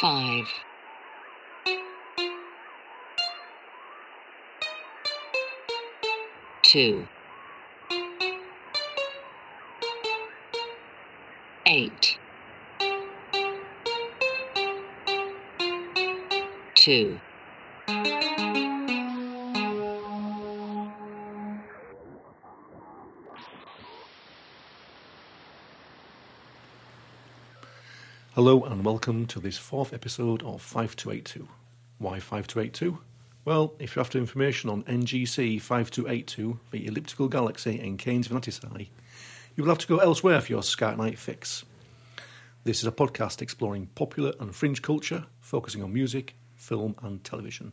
[0.00, 0.46] five,
[6.62, 7.08] two,
[11.66, 12.16] eight,
[16.76, 17.18] two.
[28.38, 31.48] Hello and welcome to this fourth episode of 5282.
[31.98, 32.96] Why 5282?
[33.44, 38.90] Well, if you're after information on NGC 5282, the elliptical galaxy in Canes Venatici,
[39.56, 41.64] you will have to go elsewhere for your Sky Night fix.
[42.62, 47.72] This is a podcast exploring popular and fringe culture, focusing on music, film, and television.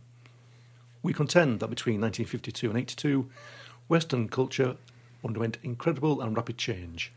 [1.04, 3.30] We contend that between 1952 and 82,
[3.88, 4.78] Western culture
[5.24, 7.14] underwent incredible and rapid change.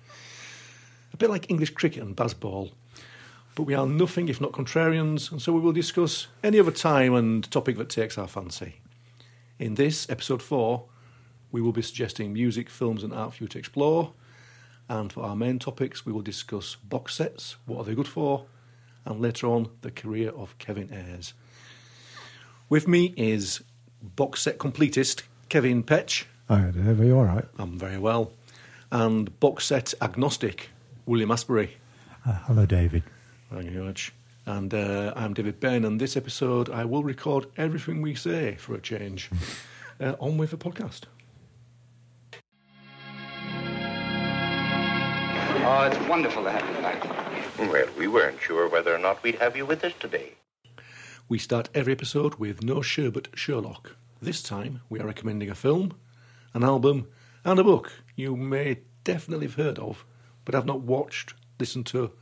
[1.15, 2.73] A bit like English cricket and baseball,
[3.59, 7.13] but we are nothing if not contrarians, and so we will discuss any other time
[7.13, 8.77] and topic that takes our fancy.
[9.59, 10.85] In this, episode 4,
[11.51, 14.13] we will be suggesting music, films, and art for you to explore.
[14.89, 18.45] And for our main topics, we will discuss box sets, what are they good for,
[19.05, 21.35] and later on, the career of Kevin Ayers.
[22.69, 23.65] With me is
[24.01, 26.27] box set completist Kevin Petch.
[26.47, 27.01] Hi, Dave.
[27.01, 27.47] Are you all right?
[27.59, 28.31] I'm very well.
[28.93, 30.71] And box set agnostic
[31.07, 31.77] William Asbury.
[32.25, 33.03] Uh, hello, David.
[33.51, 34.13] Thank you very much.
[34.45, 38.75] And uh, I'm David Ben, and this episode I will record everything we say for
[38.75, 39.31] a change.
[40.01, 41.03] uh, on with the podcast.
[45.71, 47.05] Oh, it's wonderful to have you back.
[47.59, 50.35] Well, we weren't sure whether or not we'd have you with us today.
[51.29, 53.97] We start every episode with No Sherbet Sherlock.
[54.21, 55.95] This time we are recommending a film,
[56.55, 57.09] an album,
[57.45, 60.05] and a book you may definitely have heard of,
[60.45, 62.13] but have not watched, listened to,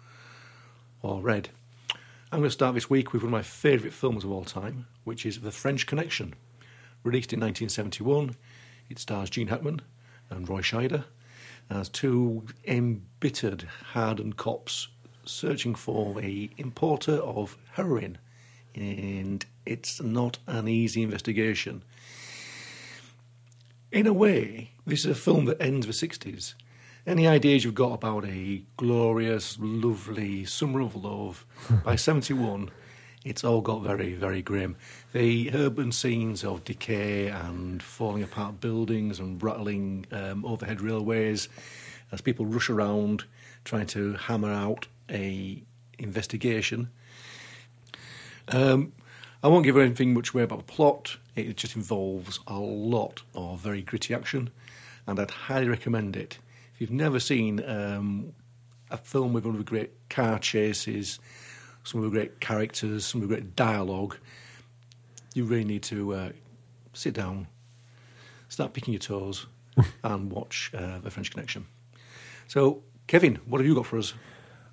[1.03, 1.51] or read.
[2.33, 4.87] I'm going to start this week with one of my favourite films of all time,
[5.05, 6.35] which is The French Connection.
[7.05, 8.37] Released in 1971,
[8.91, 9.81] it stars Gene Hackman
[10.31, 11.05] and Roy Scheider
[11.71, 13.63] as two embittered,
[13.93, 14.89] hardened cops
[15.25, 18.19] searching for a importer of heroin,
[18.75, 21.83] and it's not an easy investigation.
[23.93, 26.55] In a way, this is a film that ends the 60s.
[27.07, 31.47] Any ideas you've got about a glorious, lovely summer of love,
[31.85, 32.69] by 71,
[33.25, 34.77] it's all got very, very grim.
[35.13, 41.49] The urban scenes of decay and falling apart buildings and rattling um, overhead railways
[42.11, 43.23] as people rush around
[43.65, 45.63] trying to hammer out a
[46.01, 46.91] investigation.
[48.49, 48.93] Um,
[49.45, 51.19] I won't give anything much away about the plot.
[51.37, 54.51] It just involves a lot of very gritty action,
[55.07, 56.39] and I'd highly recommend it.
[56.77, 58.35] If you've never seen um,
[58.91, 61.19] a film with one of the great car chases,
[61.85, 64.19] some of the great characters, some of the great dialogue,
[65.33, 66.29] you really need to uh,
[66.93, 67.47] sit down,
[68.51, 69.47] start picking your toes,
[70.05, 71.65] and watch uh, The French Connection.
[72.47, 74.13] So, Kevin, what have you got for us?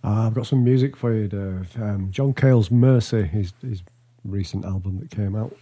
[0.03, 1.81] Uh, I've got some music for you, Dave.
[1.81, 3.81] Um, John Cale's Mercy, his, his
[4.25, 5.56] recent album that came out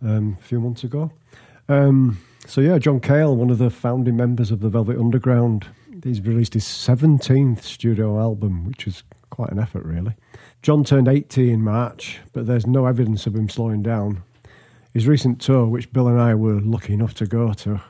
[0.00, 1.10] um, a few months ago.
[1.68, 5.66] Um, so, yeah, John Cale, one of the founding members of the Velvet Underground,
[6.02, 10.14] he's released his 17th studio album, which is quite an effort, really.
[10.62, 14.22] John turned 80 in March, but there's no evidence of him slowing down.
[14.94, 17.80] His recent tour, which Bill and I were lucky enough to go to,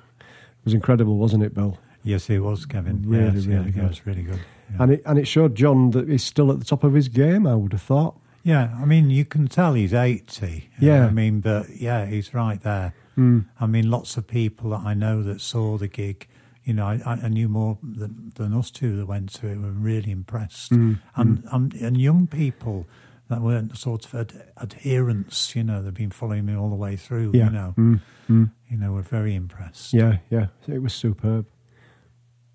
[0.64, 1.78] was incredible, wasn't it, Bill?
[2.02, 3.02] Yes, it was, Kevin.
[3.06, 3.84] Really, yes, really yeah, good.
[3.84, 4.40] It was really good.
[4.70, 4.82] Yeah.
[4.82, 7.46] And it and it showed John that he's still at the top of his game.
[7.46, 8.18] I would have thought.
[8.46, 10.70] Yeah, I mean, you can tell he's 80.
[10.80, 11.06] Yeah.
[11.06, 12.94] I mean, but yeah, he's right there.
[13.18, 13.46] Mm.
[13.58, 16.28] I mean, lots of people that I know that saw the gig,
[16.64, 19.70] you know, I, I knew more than, than us two that went to it were
[19.72, 20.70] really impressed.
[20.72, 22.86] Mm, And, and and young people
[23.28, 26.94] that weren't sort of ad- adherents, you know, they've been following me all the way
[26.96, 27.46] through, Yeah.
[27.46, 28.50] you know, Mm, mm.
[28.70, 29.92] you know, were very impressed.
[29.92, 31.46] Yeah, yeah, it was superb.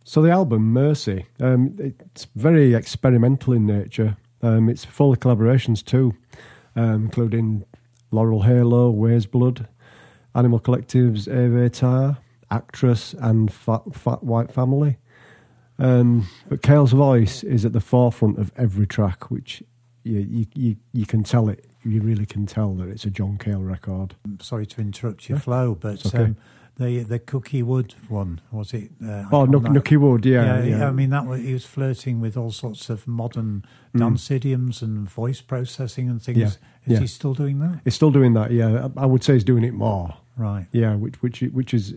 [0.05, 4.15] So the album Mercy, um, it's very experimental in nature.
[4.41, 6.13] Um, it's full of collaborations too,
[6.75, 7.63] um, including
[8.11, 9.67] Laurel Halo, Weyes Blood,
[10.35, 12.17] Animal Collective's Avey Tare,
[12.49, 14.97] Actress, and Fat, Fat White Family.
[15.79, 19.63] Um, but Cale's voice is at the forefront of every track, which
[20.03, 21.65] you, you, you, you can tell it.
[21.83, 24.15] You really can tell that it's a John Cale record.
[24.39, 26.25] Sorry to interrupt your Yeah, flow, but okay.
[26.25, 26.37] um,
[26.83, 28.91] the the Cookie Wood one was it?
[29.03, 29.63] Uh, Oh, Nook.
[29.63, 30.87] Nookie Wood, yeah, yeah.
[30.87, 33.63] I mean that was, he was flirting with all sorts of modern
[33.93, 33.99] Mm.
[33.99, 36.37] dance idioms and voice processing and things.
[36.37, 36.57] Yeah, Is
[36.87, 36.99] yeah.
[36.99, 37.81] he still doing that?
[37.83, 38.87] He's still doing that, yeah.
[38.97, 40.67] I I would say he's doing it more, Right.
[40.71, 40.95] yeah.
[40.95, 41.93] Which which which is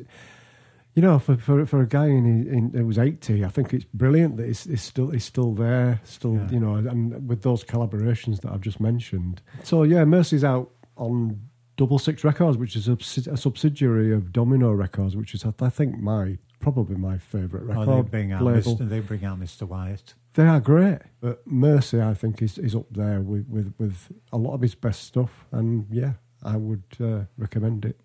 [0.96, 2.24] You know, for for, for a guy in,
[2.56, 6.00] in it was eighty, I think it's brilliant that he's, he's still he's still there,
[6.04, 6.50] still Yeah.
[6.54, 9.40] you know, and with those collaborations that I've just mentioned.
[9.62, 11.40] So yeah, Mercy's out on
[11.76, 12.96] Double Six Records, which is a,
[13.30, 18.02] a subsidiary of Domino Records, which is I think my probably my favourite record Oh,
[18.02, 18.76] they bring out label.
[18.76, 18.88] Mr.
[18.88, 19.62] They bring out Mr.
[19.62, 20.14] Wyatt.
[20.34, 24.38] They are great, but Mercy, I think, is is up there with with, with a
[24.38, 27.98] lot of his best stuff, and yeah, I would uh, recommend it.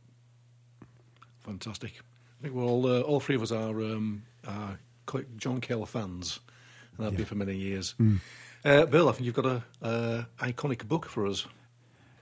[1.41, 1.93] Fantastic.
[2.39, 4.79] I think we're all, uh, all three of us are, um, are
[5.35, 6.39] John Cale fans,
[6.95, 7.95] and have be for many years.
[8.63, 11.45] Uh, Bill, I think you've got a uh, iconic book for us.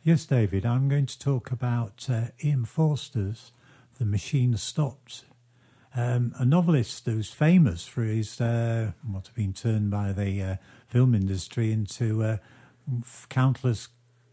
[0.08, 3.52] Yes, David, I'm going to talk about uh, Ian Forster's
[4.00, 5.26] The Machine Stopped.
[5.94, 10.56] Um, a novelist who's famous for his, uh, what have been turned by the uh,
[10.88, 12.38] film industry into uh,
[13.28, 13.90] countless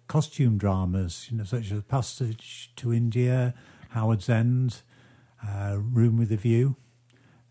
[0.06, 3.53] costume dramas, you know, such as Passage to India,
[3.88, 4.82] Howard's End,
[5.44, 6.76] uh, Room with a View.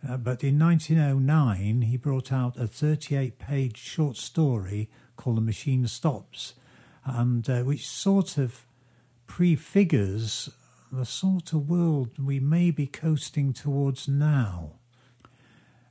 [0.08, 5.86] Uh, but in 1909, he brought out a 38 page short story called The Machine
[5.88, 6.54] Stops,
[7.06, 8.66] and uh, which sort of
[9.28, 10.50] prefigures
[10.92, 14.74] the sort of world we may be coasting towards now.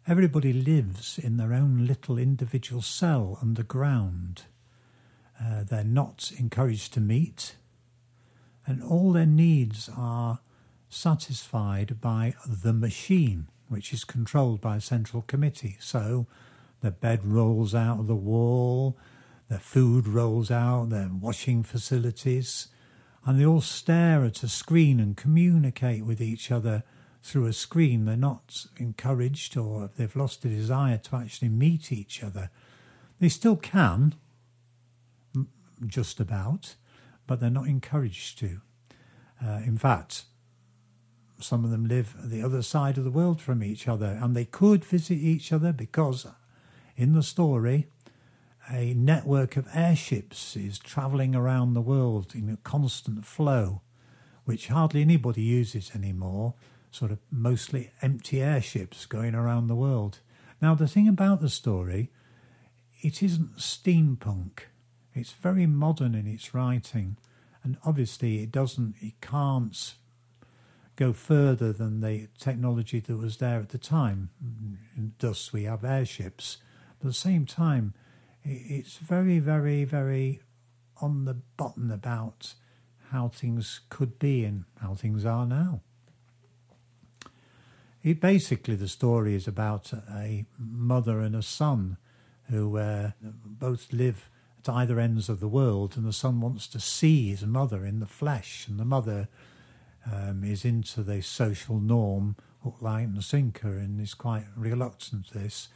[0.06, 4.42] Everybody lives in their own little individual cell underground.
[5.40, 7.56] Uh, they're not encouraged to meet,
[8.66, 10.40] and all their needs are
[10.88, 15.76] satisfied by the machine, which is controlled by a central committee.
[15.80, 16.26] So
[16.80, 18.96] the bed rolls out of the wall,
[19.52, 22.68] the food rolls out, their washing facilities,
[23.26, 26.82] and they all stare at a screen and communicate with each other
[27.22, 28.06] through a screen.
[28.06, 32.48] They're not encouraged, or they've lost the desire to actually meet each other,
[33.20, 34.14] they still can,
[35.86, 36.76] just about,
[37.26, 38.62] but they're not encouraged to.
[39.44, 40.24] Uh, in fact,
[41.40, 44.46] some of them live the other side of the world from each other, and they
[44.46, 46.26] could visit each other because,
[46.96, 47.88] in the story,
[48.70, 53.82] a network of airships is travelling around the world in a constant flow,
[54.44, 56.54] which hardly anybody uses anymore.
[56.90, 60.20] Sort of mostly empty airships going around the world.
[60.60, 62.10] Now, the thing about the story,
[63.00, 64.60] it isn't steampunk.
[65.14, 67.16] It's very modern in its writing,
[67.64, 69.94] and obviously, it doesn't, it can't
[70.96, 74.30] go further than the technology that was there at the time.
[75.18, 76.58] Thus, we have airships.
[76.98, 77.94] But at the same time,
[78.44, 80.40] it's very, very, very
[81.00, 82.54] on the button about
[83.10, 85.80] how things could be and how things are now.
[88.02, 91.98] It basically the story is about a mother and a son
[92.50, 94.28] who uh, both live
[94.58, 98.00] at either ends of the world, and the son wants to see his mother in
[98.00, 99.28] the flesh, and the mother
[100.10, 105.38] um, is into the social norm, hook, line, and sinker, and is quite reluctant to
[105.38, 105.68] this.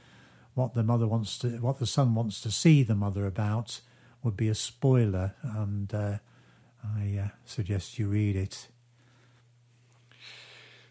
[0.57, 3.83] What the mother wants to, what the son wants to see the mother about,
[4.23, 6.17] would be a spoiler, and uh,
[6.83, 8.69] I uh, suggest you read it.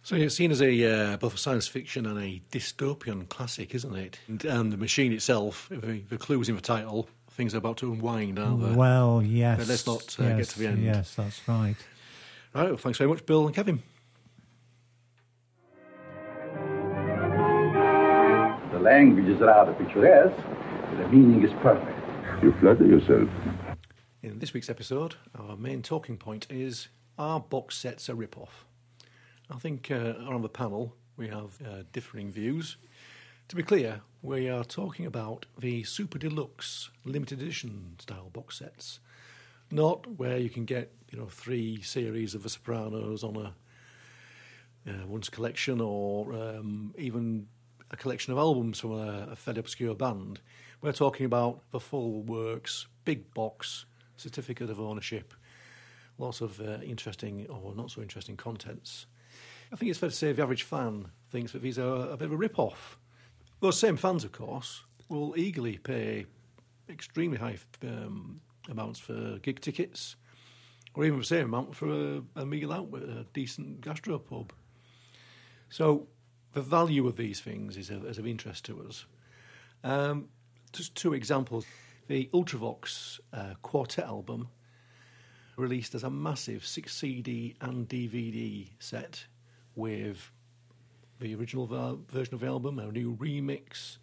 [0.04, 3.96] So it's seen as a uh, both a science fiction and a dystopian classic, isn't
[3.96, 4.20] it?
[4.28, 8.38] And, and the machine itself, the, clues in the title, things are about to unwind,
[8.38, 8.76] aren't they?
[8.76, 9.58] Well, yes.
[9.58, 10.84] But let's not, uh, get to the end.
[10.84, 11.76] Yes, that's right.
[12.54, 13.82] Right, well, thanks very much, Bill and Kevin.
[18.86, 20.38] Language is rather picturesque,
[20.98, 22.00] the meaning is perfect.
[22.44, 23.28] You flatter yourself.
[24.22, 28.66] In this week's episode, our main talking point is Are box sets a rip-off?
[29.50, 32.78] I think uh, around the panel we have uh, differing views.
[33.48, 39.00] To be clear, we are talking about the Super Deluxe limited edition style box sets,
[39.72, 43.54] not where you can get you know three series of The Sopranos on a
[44.88, 47.48] uh, one's collection, or um, even
[47.92, 50.42] a collection of albums from a, a fairly obscure band.
[50.82, 53.86] We're talking about the full works, big box,
[54.18, 55.34] certificate of ownership,
[56.18, 59.06] lots of uh, interesting or not so interesting contents.
[59.72, 62.28] I think it's fair to say the average fan thinks that these are a bit
[62.28, 62.98] of a rip-off.
[63.62, 66.26] Those same fans, of course, will eagerly pay
[66.90, 70.16] extremely high um, amounts for gig tickets,
[70.94, 74.52] or even the same amount for a, a meal out with a decent gastropub.
[75.70, 76.08] So
[76.56, 79.06] the value of these things is of, is of interest to us.
[79.84, 80.30] Um,
[80.72, 81.66] just two examples.
[82.08, 84.48] The Ultravox uh, quartet album,
[85.58, 89.26] released as a massive 6 CD and DVD set
[89.76, 90.32] with
[91.20, 93.98] the original ver- version of the album, a new remix,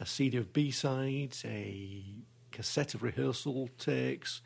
[0.00, 2.02] a CD of B sides, a
[2.50, 4.40] cassette of rehearsal takes,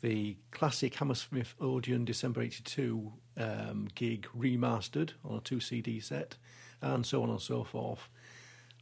[0.00, 6.36] the classic Hammersmith Odeon December 82 um, gig remastered on a two CD set,
[6.80, 8.08] and so on and so forth.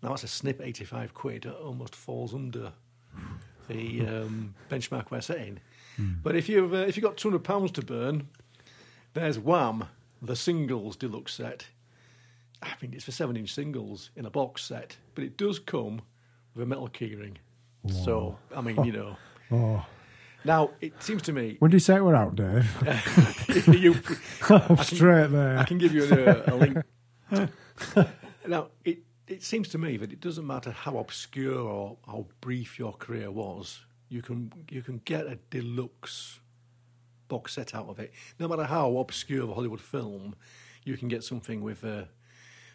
[0.02, 2.72] Now, that's a snip 85 quid, it almost falls under
[3.68, 5.60] the um, benchmark we're setting.
[5.98, 8.28] But if you've, uh, if you've got £200 to burn,
[9.14, 9.86] there's Wham,
[10.20, 11.68] the singles deluxe set.
[12.62, 16.02] I mean, it's for seven inch singles in a box set, but it does come
[16.54, 17.36] with a metal keyring.
[18.04, 19.16] So, I mean, you know.
[19.52, 19.86] Oh.
[20.46, 21.56] Now, it seems to me.
[21.58, 22.70] When do you say we're out, Dave?
[23.68, 23.96] you,
[24.48, 25.58] I'm straight there.
[25.58, 26.78] I can give you a, a link.
[28.46, 32.78] now, it, it seems to me that it doesn't matter how obscure or how brief
[32.78, 36.38] your career was, you can you can get a deluxe
[37.26, 38.12] box set out of it.
[38.38, 40.36] No matter how obscure the Hollywood film,
[40.84, 42.04] you can get something with uh,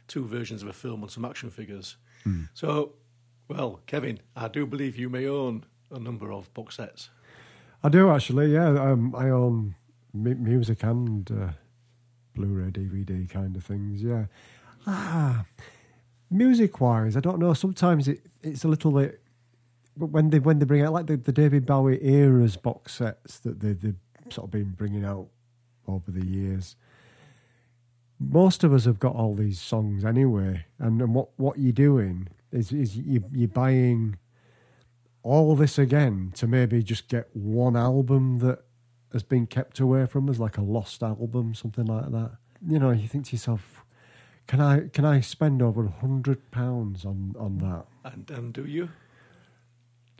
[0.09, 1.95] two versions of a film and some action figures.
[2.53, 2.93] So,
[3.47, 7.09] well, Kevin, I do believe you may own a number of box sets.
[7.83, 8.53] I do actually.
[8.53, 9.75] Yeah, um, I own
[10.13, 11.51] mu- music and uh,
[12.35, 14.03] Blu-ray, DVD kind of things.
[14.03, 14.25] Yeah.
[14.87, 15.45] Ah,
[16.29, 17.53] music-wise, I don't know.
[17.53, 19.21] Sometimes it, it's a little bit
[19.95, 23.59] when they when they bring out like the, the David Bowie eras box sets that
[23.59, 23.95] they they've
[24.29, 25.27] sort of been bringing out
[25.87, 26.75] over the years.
[28.19, 32.27] Most of us have got all these songs anyway, and, and what, what you're doing
[32.51, 34.17] is is you you're buying
[35.23, 38.63] all this again to maybe just get one album that
[39.13, 42.31] has been kept away from us, like a lost album, something like that.
[42.65, 43.83] You know, you think to yourself,
[44.47, 47.85] can I can I spend over a hundred pounds on on that?
[48.03, 48.89] And, and do you?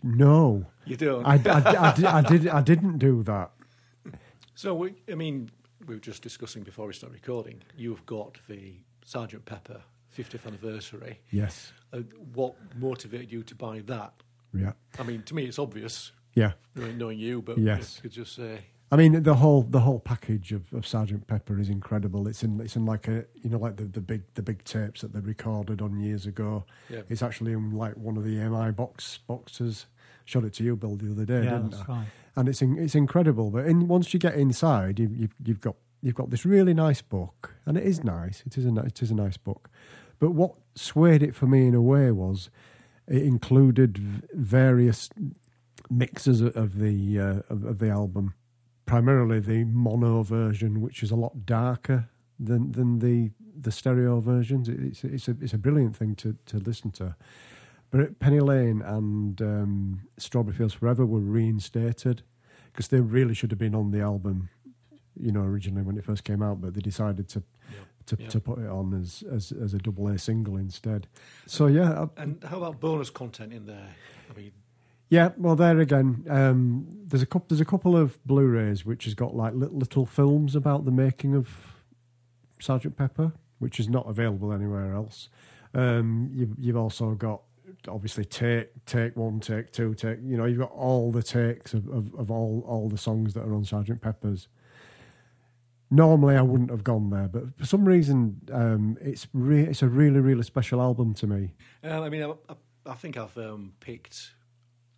[0.04, 1.24] No, You don't.
[1.26, 3.52] I, I, I, did, I did I didn't do that.
[4.56, 5.50] So, we, I mean,
[5.88, 7.62] we were just discussing before we started recording.
[7.78, 9.82] You've got the Sergeant Pepper
[10.16, 11.20] 50th anniversary.
[11.30, 12.00] Yes, Uh,
[12.34, 14.14] what motivated you to buy that?
[14.54, 16.54] Yeah, I mean, to me, it's obvious, yeah.
[16.76, 17.98] knowing, knowing you, but Yes.
[17.98, 18.60] you could just say,
[18.94, 22.28] I mean, the whole the whole package of, of Sergeant Pepper is incredible.
[22.28, 25.00] It's in it's in like a you know like the, the big the big tapes
[25.02, 26.66] that they recorded on years ago.
[26.90, 27.02] Yeah.
[27.10, 29.86] It's actually in like one of the EMI box boxes.
[30.26, 31.94] Showed it to you, Bill, the other day, Yeah, didn't that's I?
[31.94, 32.08] right.
[32.36, 33.50] And it's in, it's incredible.
[33.50, 37.02] But in, once you get inside, you, you've you've got you've got this really nice
[37.02, 38.44] book, and it is nice.
[38.46, 39.70] It is a it is a nice book.
[40.20, 42.50] But what swayed it for me in a way was
[43.08, 43.98] it included
[44.34, 45.10] various
[45.90, 48.34] mixes of- the uh, of, of the album,
[48.86, 54.70] primarily the mono version, which is a lot darker than than the the stereo versions.
[54.70, 57.16] It- It's it's a it's a brilliant thing to to listen to.
[57.90, 62.24] But Penny Lane and um, Strawberry Fields Forever were reinstated
[62.72, 64.50] because they really should have been on the album,
[65.20, 66.62] you know, originally when it first came out.
[66.62, 67.44] But they decided to
[68.16, 68.30] to, Yeah.
[68.30, 71.08] to put it on as, as as a double A single instead.
[71.48, 73.90] So yeah, and how about bonus content in there?
[74.30, 74.52] I mean,
[75.10, 77.48] yeah, well, there again, um, there's a couple.
[77.50, 81.36] There's a couple of Blu-rays which has got like little, little films about the making
[81.36, 81.50] of
[82.60, 85.30] Sergeant Pepper, which is not available anywhere else.
[85.74, 87.42] Um, you've, you've also got
[87.88, 90.20] obviously take take one, take two, take.
[90.24, 93.42] You know, you've got all the takes of, of, of all all the songs that
[93.42, 94.48] are on Sergeant Pepper's.
[95.94, 99.88] Normally, I wouldn't have gone there, but for some reason, um, it's re- it's a
[99.88, 101.54] really really special album to me.
[101.84, 102.56] uh, I mean, I, I,
[102.86, 104.32] I think I've um, picked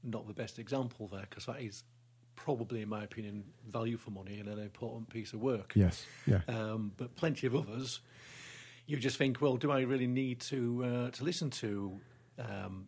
[0.03, 1.83] not the best example there because that is
[2.35, 5.73] probably, in my opinion, value for money and an important piece of work.
[5.75, 6.41] Yes, yeah.
[6.47, 8.01] um, but plenty of others.
[8.85, 12.01] You just think, well, do I really need to uh, to listen to
[12.37, 12.87] um,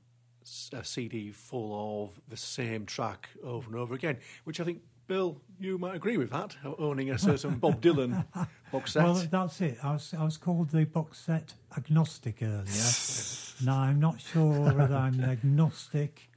[0.74, 4.18] a CD full of the same track over and over again?
[4.44, 8.26] Which I think, Bill, you might agree with that, owning a certain Bob Dylan
[8.72, 9.04] box set.
[9.04, 9.78] Well, that's it.
[9.84, 12.66] I was, I was called the box set agnostic earlier.
[13.64, 16.30] now, I'm not sure whether I'm the agnostic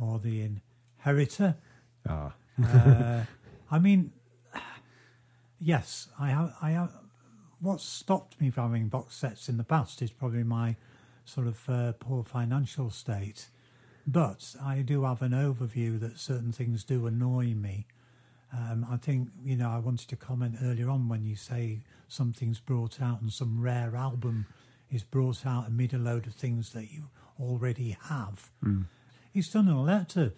[0.00, 0.48] or the
[0.98, 1.56] inheritor.
[2.08, 2.34] Ah.
[2.62, 3.24] Uh,
[3.70, 4.12] I mean,
[5.58, 6.54] yes, I have.
[6.60, 6.92] I have.
[7.60, 10.76] What stopped me from having box sets in the past is probably my
[11.24, 13.48] sort of uh, poor financial state.
[14.06, 17.86] But I do have an overview that certain things do annoy me.
[18.52, 22.58] Um, I think, you know, I wanted to comment earlier on when you say something's
[22.58, 24.46] brought out and some rare album
[24.90, 27.04] is brought out amid a load of things that you
[27.38, 28.50] already have.
[29.32, 30.32] It's done a lot to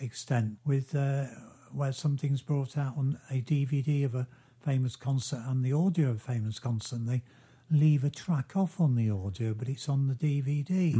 [0.00, 1.24] extent with uh,
[1.72, 4.28] where something's brought out on a DVD of a
[4.64, 6.96] famous concert and the audio of a famous concert.
[6.96, 7.22] And they
[7.70, 10.94] leave a track off on the audio, but it's on the DVD.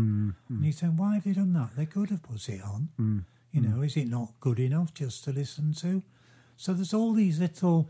[0.49, 1.77] And you say, why have they done that?
[1.77, 2.89] They could have put it on.
[3.53, 6.03] You know, is it not good enough just to listen to?
[6.59, 7.89] So there's all these little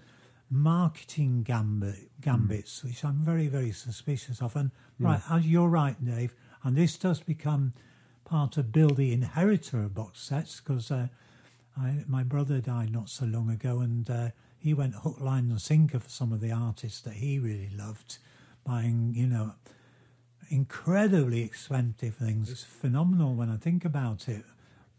[0.51, 4.55] marketing gambit, gambits, which I'm very, very suspicious of.
[4.57, 4.71] And
[5.01, 7.73] right, as you're right, Dave, and this does become
[8.27, 11.09] part of Bill the inheritor of box sets because uh,
[11.79, 15.61] I, my brother died not so long ago, and uh, he went hook, line, and
[15.61, 18.19] sinker for some of the artists that he really loved,
[18.65, 19.55] buying, you know,
[20.51, 22.51] incredibly expensive things.
[22.51, 24.45] It's phenomenal when I think about it.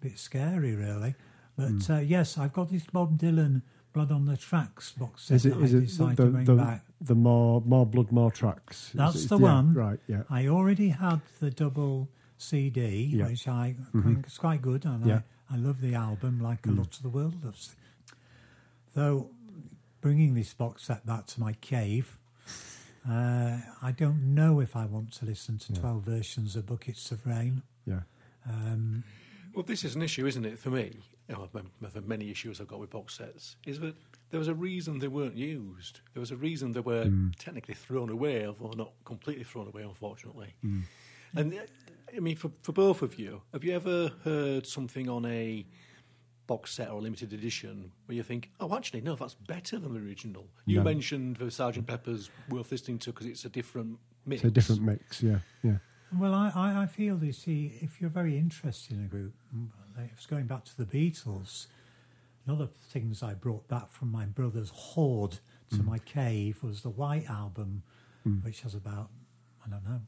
[0.02, 1.14] A bit scary, really.
[1.60, 3.62] But uh, yes, I've got this Bob Dylan
[3.94, 6.30] Blood on the Tracks box set Is it that is I it decided the to
[6.32, 6.82] bring the, back.
[7.01, 8.92] the more more blood more tracks?
[8.94, 9.74] That's it- the yeah, one.
[9.74, 10.00] right?
[10.08, 10.24] Yeah.
[10.30, 13.28] I already had the double CD, Yeah.
[13.28, 15.22] which I think is quite good, and Yeah.
[15.50, 17.75] I, I love the album like a lot of the world loves.
[18.94, 19.30] Though,
[20.01, 22.18] bringing this box set back to my cave,
[23.10, 27.25] uh, I don't know if I want to listen to 12 versions of Buckets of
[27.25, 27.63] Rain.
[27.86, 28.01] Yeah.
[28.48, 29.04] Um,
[29.53, 31.00] Well, this is an issue, isn't it, for me?
[31.34, 31.48] Oh,
[31.94, 33.56] had many issues I've got with box sets.
[33.65, 33.96] Is that
[34.32, 36.01] there was a reason they weren't used.
[36.13, 40.53] There was a reason they were technically thrown away, although not completely thrown away, unfortunately.
[41.36, 41.58] And uh,
[42.15, 45.65] I mean, for for both of you, have you ever heard something on a
[46.48, 49.94] box set or a limited edition where you think, oh, actually, no, that's better than
[49.94, 50.48] the original?
[50.65, 50.84] You No.
[50.84, 54.44] mentioned the Sergeant Pepper's worth listening to because it's a different mix.
[54.44, 55.22] It's a different mix.
[55.22, 55.39] Yeah.
[55.62, 55.77] Yeah.
[56.18, 59.68] Well, I, I, I feel you see, if you're very interested in a group, mm,
[59.98, 61.68] like it's going back to the Beatles.
[62.46, 65.38] One of the things I brought back from my brother's hoard
[65.72, 67.84] to my cave was the White Album,
[68.44, 69.10] which has about
[69.66, 70.01] I don't know,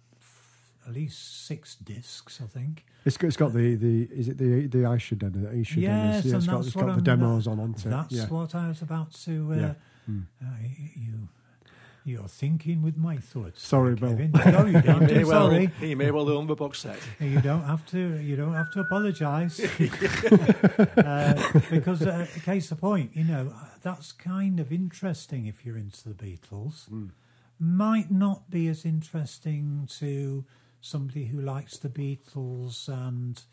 [0.88, 2.84] at least six discs, I think.
[3.06, 5.50] It's got, it's got the, the is it the the Esher demo?
[5.52, 6.26] Esher Yes, demos?
[6.26, 7.92] Yeah, it's got, it's got the I'm- demos on onto it.
[7.92, 8.26] That's yeah.
[8.28, 9.52] what I was about to.
[9.52, 9.74] Uh, Yeah.
[10.42, 10.46] uh,
[10.96, 11.28] you,
[12.04, 13.66] you're thinking with my thoughts.
[13.66, 14.18] Sorry, Bill.
[14.18, 15.08] No, you don't.
[15.08, 15.72] He may well, sorry.
[15.80, 16.98] he may well own the box set.
[17.20, 18.20] You don't have to.
[18.20, 19.60] You don't have to apologise.
[20.98, 26.10] uh, because, uh, case in point, you know that's kind of interesting if you're into
[26.10, 26.88] the Beatles.
[27.60, 30.46] Might not be as interesting to
[30.82, 33.44] somebody who likes the Beatles and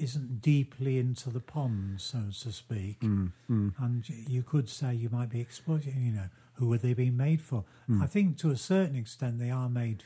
[0.00, 3.02] isn't deeply into the pond, so to speak.
[3.02, 6.02] And you could say you might be exploiting.
[6.02, 6.28] You know,
[6.58, 7.64] who are they being made for?
[7.86, 8.02] Hmm.
[8.02, 10.04] I think to a certain extent they are made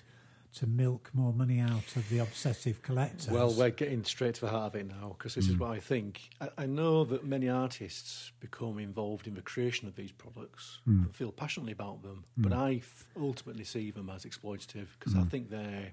[0.54, 3.30] to milk more money out of the obsessive collectors.
[3.30, 5.60] Well, we're getting straight to the heart of it now because this is hmm.
[5.60, 6.28] what I think.
[6.40, 11.04] I, I know that many artists become involved in the creation of these products hmm.
[11.04, 15.22] and feel passionately about them, but I f- ultimately see them as exploitative because I
[15.22, 15.92] think they're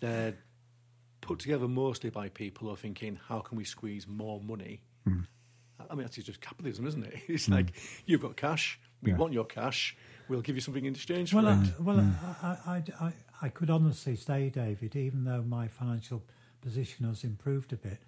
[0.00, 0.34] they're
[1.20, 4.80] put together mostly by people who are thinking, how can we squeeze more money?
[5.90, 7.14] I mean, that's just capitalism, isn't it?
[7.28, 7.74] It's like
[8.06, 9.16] you've got cash, we Yeah.
[9.18, 9.96] want your cash,
[10.28, 11.80] we'll give you something in exchange Well, for I, it.
[11.80, 13.12] well, I, I, I, I,
[13.42, 16.22] I could honestly say, David, even though my financial
[16.60, 17.98] position has improved a bit,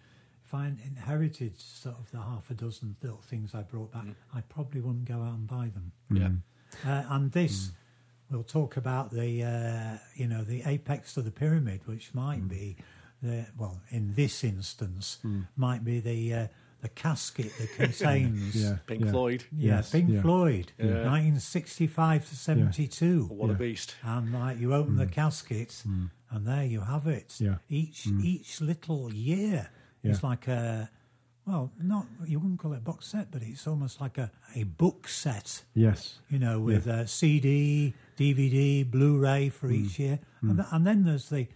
[0.44, 4.14] if I inherited sort of the half a dozen little things I brought back, mm.
[4.34, 5.92] I probably wouldn't go out and buy them.
[6.10, 6.88] Yeah.
[6.88, 7.70] Uh, and this,
[8.30, 12.76] we'll talk about the, uh, you know, the apex of the pyramid, which might be
[13.22, 15.18] the, well, in this instance,
[15.56, 16.46] might be the uh,
[16.84, 18.54] the casket that contains.
[18.54, 18.76] Yeah.
[18.86, 19.10] Pink yeah.
[19.10, 20.22] Floyd, Yeah, Yes, Pink yeah.
[20.22, 21.02] Floyd, Yeah.
[21.08, 23.24] 1965 to 72.
[23.24, 23.96] what a beast.
[24.02, 25.82] And like you open the casket,
[26.30, 27.28] and there you have it.
[27.28, 27.40] Mm.
[27.46, 27.56] Yeah.
[27.68, 29.70] Each each little year
[30.02, 30.90] is like a
[31.46, 34.62] well, not you wouldn't call it a box set, but it's almost like a, a
[34.64, 35.62] book set.
[35.74, 36.18] Yes.
[36.30, 39.74] You know, with uh, CD, DVD, Blu-ray for Mm.
[39.84, 41.46] each year, and, th- and then there's the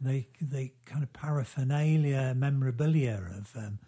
[0.00, 3.78] the the kind of paraphernalia, memorabilia of um,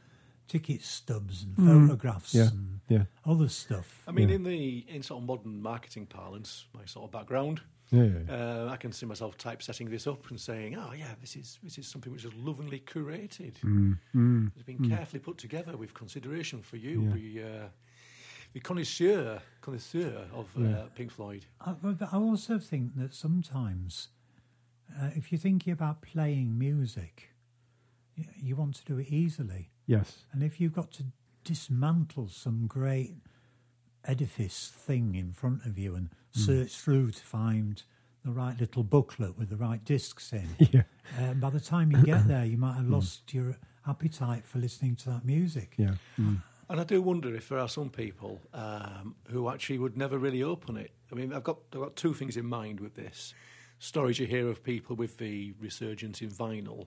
[0.50, 2.38] ticket stubs and photographs Mm.
[2.38, 2.48] Yeah.
[2.50, 3.04] and Yeah.
[3.32, 4.02] other stuff.
[4.08, 4.34] I mean, Yeah.
[4.36, 7.60] in the in sort of modern marketing parlance, my sort of background,
[7.92, 8.04] Yeah.
[8.04, 8.66] yeah, yeah.
[8.66, 11.78] uh, I can see myself typesetting this up and saying, "Oh yeah, this is this
[11.78, 13.54] is something which is lovingly curated.
[14.56, 17.12] It's been carefully put together with consideration for you, Yeah.
[17.14, 17.68] the uh,
[18.54, 24.08] the connoisseur connoisseur of uh, Pink Floyd." I, but I also think that sometimes,
[24.98, 27.14] uh, if you're thinking about playing music,
[28.16, 29.70] you, you want to do it easily.
[29.90, 30.18] Yes.
[30.32, 31.04] And if you've got to
[31.42, 33.14] dismantle some great
[34.04, 37.82] edifice thing in front of you and search through to find
[38.24, 40.82] the right little booklet with the right discs in, Yeah.
[41.20, 44.94] uh, by the time you get there, you might have lost your appetite for listening
[44.96, 45.74] to that music.
[45.76, 45.94] Yeah.
[46.18, 46.40] Mm.
[46.68, 50.44] And I do wonder if there are some people um, who actually would never really
[50.44, 50.92] open it.
[51.10, 53.34] I mean, I've got I've got two things in mind with this.
[53.80, 56.86] Stories you hear of people with the resurgence in vinyl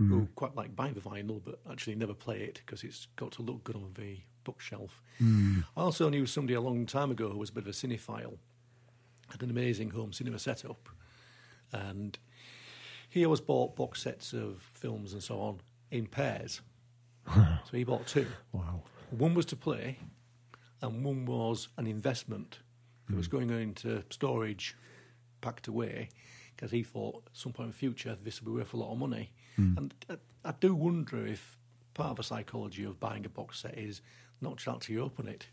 [0.00, 0.12] Mm-hmm.
[0.12, 3.42] who quite like buy the vinyl but actually never play it because it's got to
[3.42, 5.00] look good on the bookshelf.
[5.22, 5.64] Mm.
[5.76, 8.38] I also knew somebody a long time ago who was a bit of a cinephile,
[9.30, 10.88] had an amazing home cinema setup,
[11.72, 12.18] and
[13.08, 16.60] he always bought box sets of films and so on in pairs.
[17.34, 18.26] so he bought two.
[18.52, 18.82] Wow.
[19.10, 19.98] One was to play,
[20.82, 22.58] and one was an investment
[23.08, 23.32] that was mm.
[23.32, 24.76] going into storage,
[25.40, 26.08] packed away,
[26.56, 28.92] because he thought at some point in the future this would be worth a lot
[28.92, 29.30] of money.
[29.56, 31.58] And I, I do wonder if
[31.94, 34.00] part of the psychology of buying a box set is
[34.40, 35.46] not just to open it.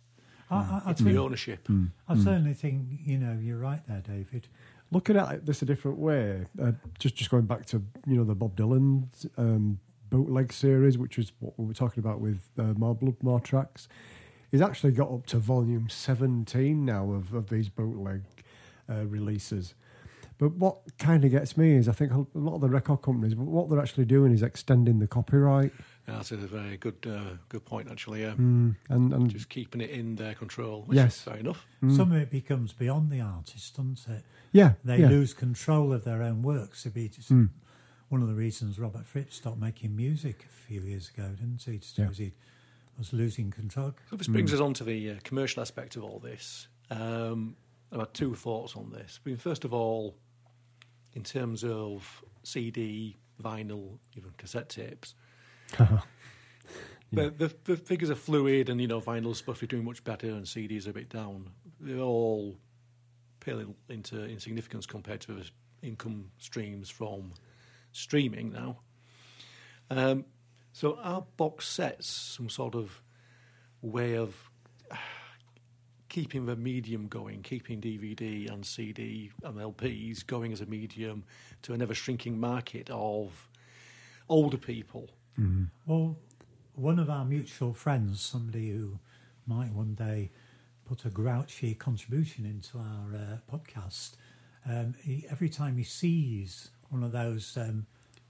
[0.50, 1.68] I, I, I, It's the think- ownership.
[2.08, 4.48] I certainly think you know you're right there, David.
[4.92, 8.24] looking at it this a different way, uh, just just going back to you know
[8.24, 12.64] the Bob Dylan um, bootleg series, which is what we were talking about with uh,
[12.74, 13.88] more blood, more tracks.
[14.52, 18.24] He's actually got up to volume seventeen now of, of these bootleg
[18.90, 19.76] uh, releases.
[20.42, 23.36] But what kind of gets me is I think a lot of the record companies,
[23.36, 25.72] what they're actually doing is extending the copyright
[26.08, 28.22] That's a very good uh, good point, actually.
[28.24, 28.32] Yeah.
[28.32, 31.18] mm, and and Just keeping it in their control, which Yes.
[31.18, 31.68] is fair enough.
[31.82, 34.24] Some of it becomes beyond the artist, doesn't it?
[34.52, 35.10] yeah, They yeah.
[35.10, 36.88] lose control of their own works.
[36.88, 37.50] It'd be just Mm.
[38.10, 41.78] one of the reasons Robert Fripp stopped making music a few years ago, didn't he?
[41.78, 42.06] Just Yeah.
[42.06, 42.34] because he
[42.98, 43.94] was losing control.
[44.10, 46.68] So this brings us on to the uh, commercial aspect of all this.
[46.90, 47.58] Um,
[47.92, 49.20] I've had two thoughts on this.
[49.24, 50.16] I mean, first of all,
[51.14, 55.16] in terms of CD, vinyl, even cassette tapes,
[55.78, 60.04] the, the, the figures are fluid, and you know, vinyl's supposed to be doing much
[60.04, 61.50] better, and CDs are a bit down.
[61.80, 62.58] They're all
[63.40, 65.50] pale into insignificance compared to the
[65.82, 67.34] income streams from
[67.92, 68.80] streaming now.
[69.90, 70.26] Um,
[70.74, 73.02] so, our box sets some sort of
[73.82, 74.51] way of
[76.12, 81.24] keeping the medium going, keeping DVD and CD and LPs going as a medium
[81.62, 83.48] to an ever shrinking market of
[84.28, 85.10] older people?
[85.86, 86.18] Well,
[86.76, 89.00] one of our mutual friends, somebody who
[89.48, 90.32] might one day
[90.86, 94.16] put a grouchy contribution into our uh, podcast,
[94.70, 97.86] um, he, every time he sees one of those, um,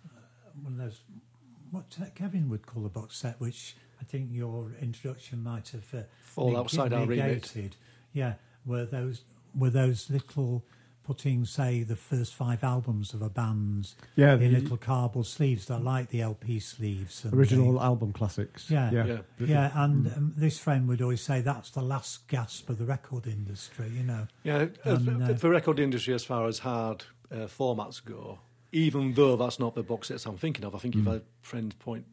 [0.06, 0.20] uh,
[0.62, 1.02] one of those,
[1.72, 6.04] what Kevin would call a box set, which I think your introduction might have uh,
[6.24, 7.76] Fall neg- outside our remit.
[8.14, 8.34] Yeah,
[8.66, 9.22] were those
[9.56, 10.64] were those little
[11.04, 15.66] putting, say, the first five albums of a band Yeah, in the- little cardboard sleeves
[15.66, 17.26] that are like the LP sleeves.
[17.26, 18.70] and original the- album classics.
[18.70, 19.06] yeah, yeah.
[19.06, 19.18] Yeah.
[19.40, 23.26] yeah, and um, this friend would always say that's the last gasp of the record
[23.28, 23.90] industry.
[23.90, 27.48] You know, Yeah, uh, And, the, uh, the record industry, as far as hard uh,
[27.48, 28.40] formats go,
[28.72, 31.76] even though that's not the box sets I'm thinking of, I think you've had friend's
[31.76, 32.06] point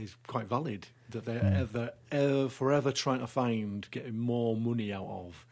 [0.00, 5.06] is quite valid that they're ever, ever, forever trying to find getting more money out
[5.06, 5.44] of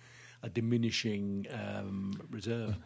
[0.43, 2.77] a diminishing um, reserve.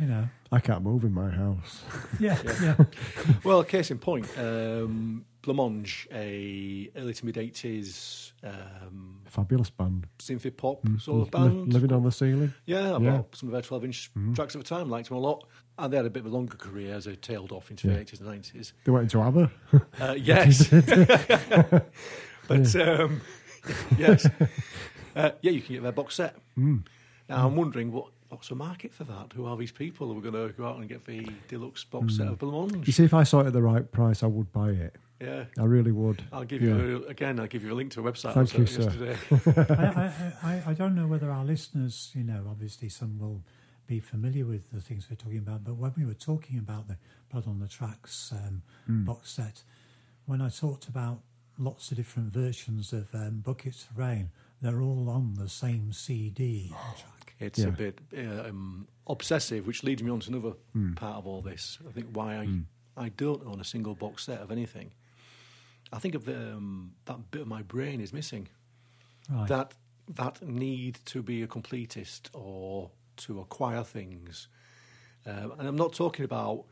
[0.00, 0.28] you know.
[0.50, 1.82] I can't move in my house.
[2.18, 2.76] Yeah, yeah.
[3.44, 10.06] well, case in point, um, Blancmange, a early to mid eighties um, Fabulous band.
[10.18, 11.72] synthy pop sort of band.
[11.72, 12.52] living on the ceiling.
[12.64, 13.10] Yeah, I Yeah.
[13.18, 15.46] Bought some of their 12 inch tracks at the time, liked them a lot.
[15.78, 17.94] And they had a bit of a longer career as they tailed off into Yeah.
[17.94, 18.72] the 80s and 90s.
[18.84, 19.50] They went into ABBA.
[20.00, 20.68] Uh, yes.
[22.48, 23.20] but, um,
[23.98, 24.26] yes.
[25.14, 26.36] Uh, yeah, you can get their box set.
[26.58, 26.84] Mm.
[27.28, 29.32] Now, I'm wondering what what's the market for that?
[29.34, 32.16] Who are these people who are going to go out and get the deluxe box
[32.16, 32.86] set of Mm.
[32.86, 34.96] You see, if I saw it at the right price, I would buy it.
[35.20, 35.44] Yeah.
[35.58, 36.22] I really would.
[36.32, 36.76] I'll give Yeah.
[36.76, 39.16] you, a, again, I'll give you a link to a website Thank you, sir.
[40.42, 43.42] I, I, I, I don't know whether our listeners, you know, obviously some will
[43.86, 46.96] be familiar with the things we're talking about, but when we were talking about the
[47.30, 49.62] Blood on the Tracks um, box set,
[50.26, 51.20] when I talked about
[51.58, 56.68] lots of different versions of um, Buckets of Rain, they're all on the same CD
[56.98, 57.34] track.
[57.38, 57.66] It's Yeah.
[57.68, 60.94] a bit uh, um, obsessive, which leads me on to another Hmm.
[60.94, 61.78] part of all this.
[61.86, 62.48] I think why I
[62.98, 64.92] I don't own a single box set of anything.
[65.92, 68.48] I think of the, um, that bit of my brain is missing.
[69.30, 69.46] Right.
[69.48, 69.74] That
[70.14, 74.48] that need to be a completist or to acquire things,
[75.26, 76.64] um, and I'm not talking about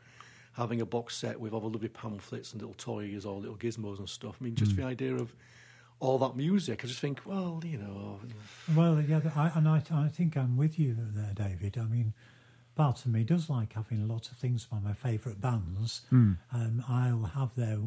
[0.53, 3.99] having a box set with all the lovely pamphlets and little toys or little gizmos
[3.99, 4.37] and stuff.
[4.39, 4.63] I mean, Hmm.
[4.63, 5.35] just the idea of
[5.99, 6.83] all that music.
[6.83, 8.19] I just think, well, you know,
[8.75, 11.77] Well, yeah, I, and I, I think I'm with you there, David.
[11.77, 12.13] I mean,
[12.75, 16.01] part of me does like having a lot of things by my favourite bands.
[16.11, 17.79] Um, I'll have their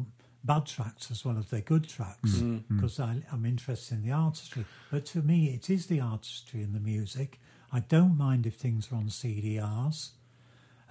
[0.43, 2.35] bad tracks as well as their good tracks
[2.69, 4.65] because I'm interested in the artistry.
[4.91, 7.39] But to me, it is the artistry in the music.
[7.71, 10.11] I don't mind if things are on CDRs.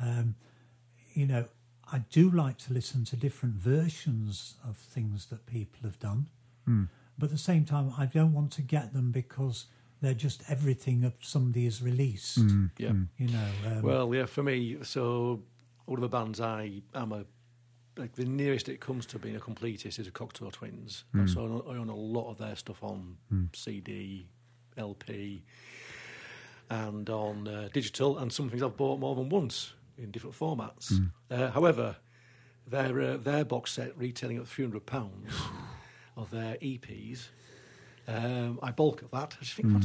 [0.00, 0.36] Um,
[1.14, 1.46] you know,
[1.92, 6.26] I do like to listen to different versions of things that people have done.
[6.64, 6.84] Hmm.
[7.18, 9.66] But at the same time, I don't want to get them because
[10.00, 12.38] they're just everything that somebody has released.
[12.38, 12.66] Hmm.
[12.78, 12.90] yeah.
[12.90, 13.02] Hmm.
[13.16, 15.42] You know, um, Well, yeah, for me, so
[15.86, 17.24] all of the bands I am a
[17.96, 21.02] like the nearest it comes to being a completist is a Cocteau Twins.
[21.26, 23.16] So I own- I own a lot of their stuff on
[23.52, 24.28] CD,
[24.76, 25.42] LP,
[26.70, 31.00] and on uh, digital, and some things I've bought more than once in different formats.
[31.30, 31.96] Uh, however,
[32.66, 35.32] their uh, their box set retailing at three hundred pounds
[36.16, 37.28] of their EPs.
[38.06, 39.36] Um, I bulk at that.
[39.38, 39.84] I just think, what,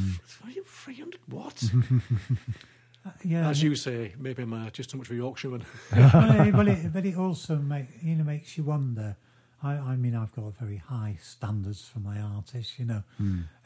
[0.66, 1.62] three hundred what?
[3.24, 5.66] yeah, As you say, maybe I'm uh, just too much of a Yorkshireman.
[5.96, 9.18] well, it, well, it, but it also make, you know makes you wonder.
[9.62, 12.80] I, I mean, I've got very high standards for my artists.
[12.80, 13.04] You know,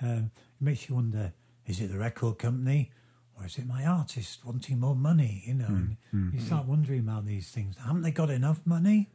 [0.02, 1.34] um, it makes you wonder:
[1.66, 2.92] is it the record company,
[3.40, 5.44] or is it my artist wanting more money?
[5.46, 5.98] You know, and
[6.34, 7.76] you start wondering about these things.
[7.78, 9.10] Haven't they got enough money?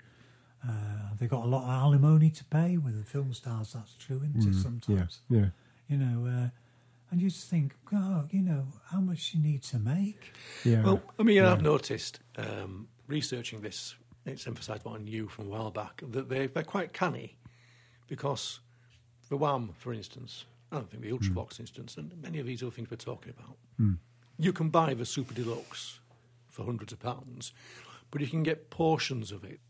[0.67, 2.77] Uh, have they got a lot of alimony to pay?
[2.77, 4.63] With the film stars, that's true, isn't it?
[4.63, 5.47] Sometimes, yeah.
[5.89, 6.49] you know, uh,
[7.11, 10.33] and you just think, oh, you know, how much you need to make.
[10.65, 10.83] Yeah.
[10.83, 13.97] Well, I mean, I've noticed um, researching this.
[14.25, 17.37] It's emphasised on you from a while back that they, they're quite canny
[18.07, 18.61] because
[19.29, 22.71] the Wham, for instance, I don't think the Ultravox instance, and many of these other
[22.71, 23.57] things we're talking about,
[24.43, 26.01] you can buy the Super Deluxe
[26.49, 27.53] for hundreds of pounds,
[28.11, 29.61] but you can get portions of it,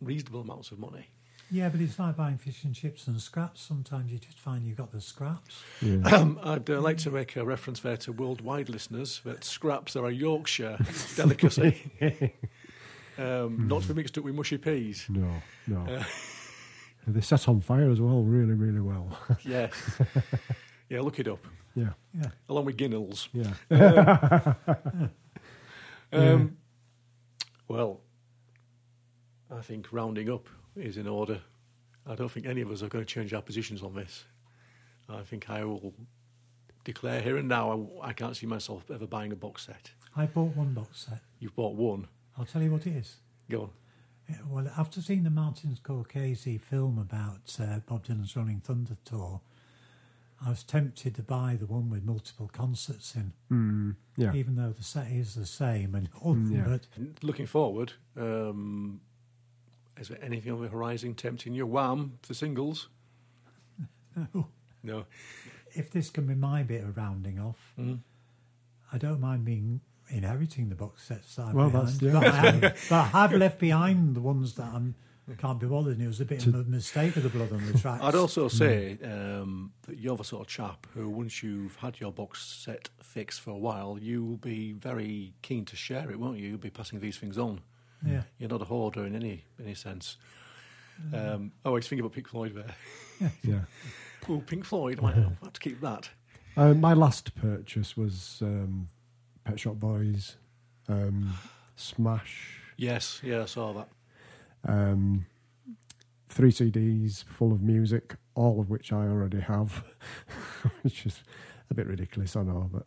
[0.00, 1.08] reasonable amounts of money.
[1.50, 3.60] Yeah, but it's like buying fish and chips and scraps.
[3.60, 5.62] Sometimes you just find you've got the scraps.
[5.82, 10.06] Um, I'd uh, like to make a reference there to worldwide listeners that scraps are
[10.06, 10.78] a Yorkshire
[11.16, 11.92] delicacy,
[13.18, 15.04] um, not to be mixed up with mushy peas.
[15.10, 15.28] no,
[15.66, 16.02] no.
[17.06, 19.18] they set on fire as well, really, really well.
[19.44, 19.72] Yes.
[20.88, 21.44] yeah, look it up.
[21.74, 22.30] Yeah, Yeah.
[22.48, 23.28] Along with Ginnells.
[23.32, 24.54] yeah.
[26.12, 26.56] Um,
[27.68, 28.00] Well,
[29.50, 31.40] I think rounding up is in order.
[32.06, 34.24] I don't think any of us are going to change our positions on this.
[35.08, 35.94] I think I will
[36.84, 39.90] declare here and now I, I can't see myself ever buying a box set.
[40.16, 41.20] I bought one box set.
[41.38, 42.08] You've bought one.
[42.36, 43.16] I'll tell you what it is.
[43.50, 43.70] Go on.
[44.28, 49.40] Yeah, Well, after seeing the Martin Scorsese film about uh, Bob Dylan's Rolling Thunder tour,
[50.44, 54.34] I was tempted to buy the one with multiple concerts in, Mm, yeah.
[54.34, 56.36] even though the set is the same and all.
[56.36, 56.64] yeah.
[56.66, 56.86] But
[57.22, 59.00] Looking forward, um,
[59.96, 61.66] is there anything on the horizon tempting you?
[61.66, 62.88] Wham for singles?
[64.34, 64.48] no,
[64.82, 65.04] No.
[65.74, 68.00] if this can be my bit of rounding off, Mm.
[68.92, 71.88] I don't mind being inheriting the box sets that I've Well, behind.
[72.00, 72.12] that's- yeah.
[72.12, 74.94] but, I have, but I have left behind the ones that I'm
[75.38, 75.94] can't be bothered.
[75.94, 78.02] And it was a bit of a mistake of the blood on the tracks.
[78.02, 82.12] I'd also say um, that you're the sort of chap who, once you've had your
[82.12, 86.38] box set fixed for a while, you will be very keen to share it, won't
[86.38, 86.48] you?
[86.48, 87.60] You'll be passing these things on.
[88.04, 88.22] yeah.
[88.38, 90.16] You're not a hoarder in any any sense.
[91.12, 93.30] Um, oh, I was thinking about Pink Floyd there.
[93.42, 93.60] yeah.
[94.28, 96.08] Oh, Pink Floyd, I might have to keep that.
[96.56, 98.86] Uh, my last purchase was um,
[99.44, 100.36] Pet Shop Boys,
[100.88, 101.32] um,
[101.74, 103.88] Smash, Yes, yeah, I saw that.
[104.66, 105.26] Um,
[106.28, 109.84] three CDs full of music, all of which I already have,
[110.82, 111.22] which is
[111.70, 112.86] a bit ridiculous, I know, but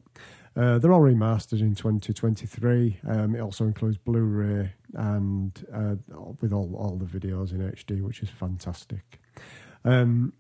[0.58, 3.00] uh, they're all remastered in 2023.
[3.08, 5.96] Um, it also includes Blu-ray and uh,
[6.40, 9.20] with all all the videos in HD, which is fantastic.
[9.84, 10.34] Um,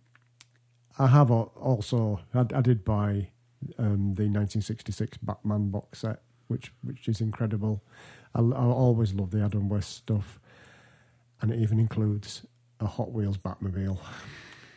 [0.97, 3.29] I have also I, I did buy
[3.77, 7.83] um, the 1966 Batman box set, which which is incredible.
[8.33, 10.39] I, I always love the Adam West stuff,
[11.41, 12.45] and it even includes
[12.79, 13.97] a Hot Wheels Batmobile.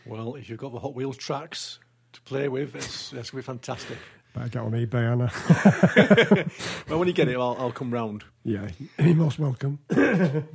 [0.07, 1.79] Well, if you've got the Hot Wheels tracks
[2.13, 3.99] to play with, it's, that's going to be fantastic.
[4.35, 6.45] Better get on eBay, Anna.
[6.89, 8.25] Well, when you get it, I'll, I'll come round.
[8.45, 8.69] yeah,
[8.99, 9.79] you're most welcome.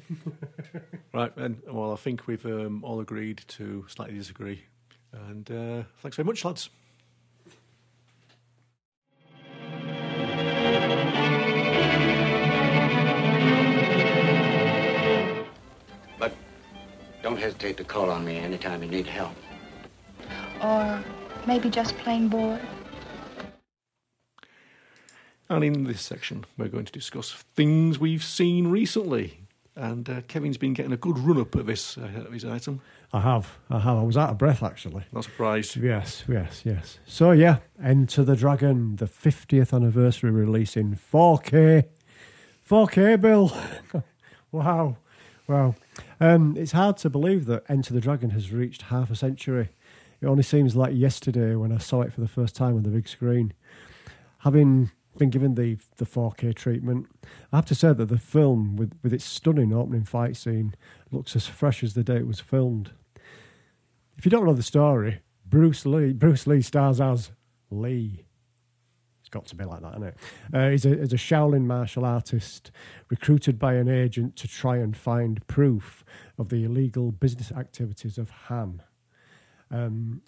[1.13, 1.61] Right, then.
[1.71, 4.63] Well, I think we've um, all agreed to slightly disagree.
[5.11, 6.71] And uh, thanks very much, lads.
[17.33, 19.33] Don't hesitate to call on me anytime you need help.
[20.61, 21.03] Or
[21.47, 22.61] maybe just plain bored.
[25.49, 29.39] And in this section, we're going to discuss things we've seen recently.
[29.75, 32.81] And uh, Kevin's been getting a good run up of this, uh, this item.
[33.11, 33.97] I have, I have.
[33.97, 35.05] I was out of breath actually.
[35.11, 35.75] Not surprised.
[35.77, 36.99] Yes, yes, yes.
[37.07, 41.85] So yeah, Enter the Dragon, the 50th anniversary release in 4K.
[42.69, 43.57] 4K, Bill.
[44.51, 44.97] wow,
[45.47, 45.75] wow.
[46.19, 49.69] Um, it's hard to believe that Enter the Dragon has reached half a century.
[50.21, 52.89] It only seems like yesterday when I saw it for the first time on the
[52.89, 53.53] big screen.
[54.39, 57.07] Having been given the the 4K treatment,
[57.51, 60.75] I have to say that the film, with with its stunning opening fight scene,
[61.11, 62.91] looks as fresh as the day it was filmed.
[64.17, 67.31] If you don't know the story, Bruce Lee Bruce Lee stars as
[67.69, 68.25] Lee.
[69.33, 70.17] Got to be like that, isn't it?
[70.53, 72.69] Uh, he's, a, he's a Shaolin martial artist
[73.09, 76.05] recruited by an agent to try and find proof
[76.37, 78.83] of the illegal business activities of Han.
[79.71, 80.21] Um,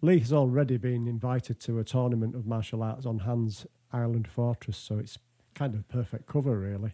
[0.00, 4.76] Lee has already been invited to a tournament of martial arts on Han's Island Fortress,
[4.76, 5.18] so it's
[5.56, 6.92] kind of perfect cover, really.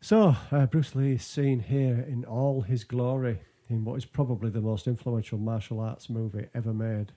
[0.00, 4.48] So, uh, Bruce Lee is seen here in all his glory in what is probably
[4.48, 7.12] the most influential martial arts movie ever made.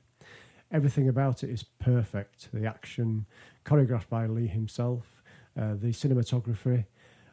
[0.71, 2.49] Everything about it is perfect.
[2.54, 3.25] The action,
[3.65, 5.21] choreographed by Lee himself,
[5.60, 6.86] uh, the cinematography,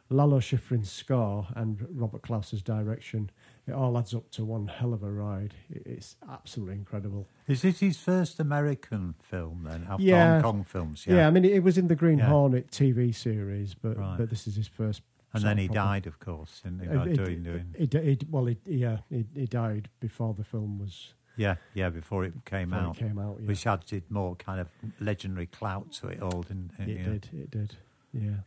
[0.09, 3.31] Lalo Schifrin's score and Robert Clouse's direction,
[3.67, 5.53] it all adds up to one hell of a ride.
[5.69, 7.25] It's absolutely incredible.
[7.47, 9.87] Is this his first American film then?
[9.89, 10.33] After Yeah.
[10.33, 11.27] Hong Kong films, Yeah, yeah.
[11.27, 12.27] I mean, it was in the Green Yeah.
[12.27, 14.17] Hornet TV series, but Right.
[14.17, 15.01] but this is his first.
[15.35, 16.61] and then he proper- died, of course.
[16.63, 17.73] In, in, Uh, it- doing, doing.
[17.75, 21.89] He, he, he- well, he, yeah, he, he died before the film was Yeah, yeah,
[21.89, 22.97] before it came before out.
[22.97, 23.47] It came out, yeah.
[23.47, 24.67] Which added more kind of
[24.99, 26.89] legendary clout to it all, didn't it?
[26.89, 27.03] It Yeah.
[27.05, 27.29] did.
[27.33, 27.75] It did.
[28.13, 28.37] Yeah.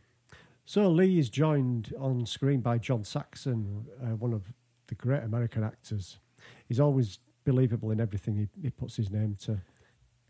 [0.65, 4.53] So Lee is joined on screen by John Saxon, uh, one of
[4.87, 6.19] the great American actors.
[6.67, 9.61] He's always believable in everything he, he puts his name to.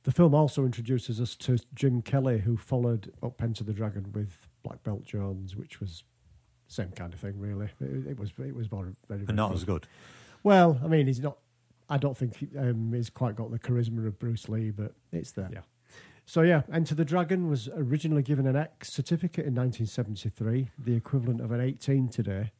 [0.04, 4.48] The film also introduces us to Jim Kelly, who followed up Enter the Dragon with
[4.64, 6.04] Black Belt Jones, which was
[6.68, 7.70] same kind of thing, really.
[7.82, 9.88] It, it was it was very, very But not as good.
[10.44, 11.38] Well, I mean, he's not.
[11.90, 15.50] I don't think um, he's quite got the charisma of Bruce Lee, but it's there.
[15.52, 15.62] Yeah.
[16.26, 21.40] So yeah, Enter the Dragon was originally given an X certificate in 1973, the equivalent
[21.40, 22.52] of an 18 today.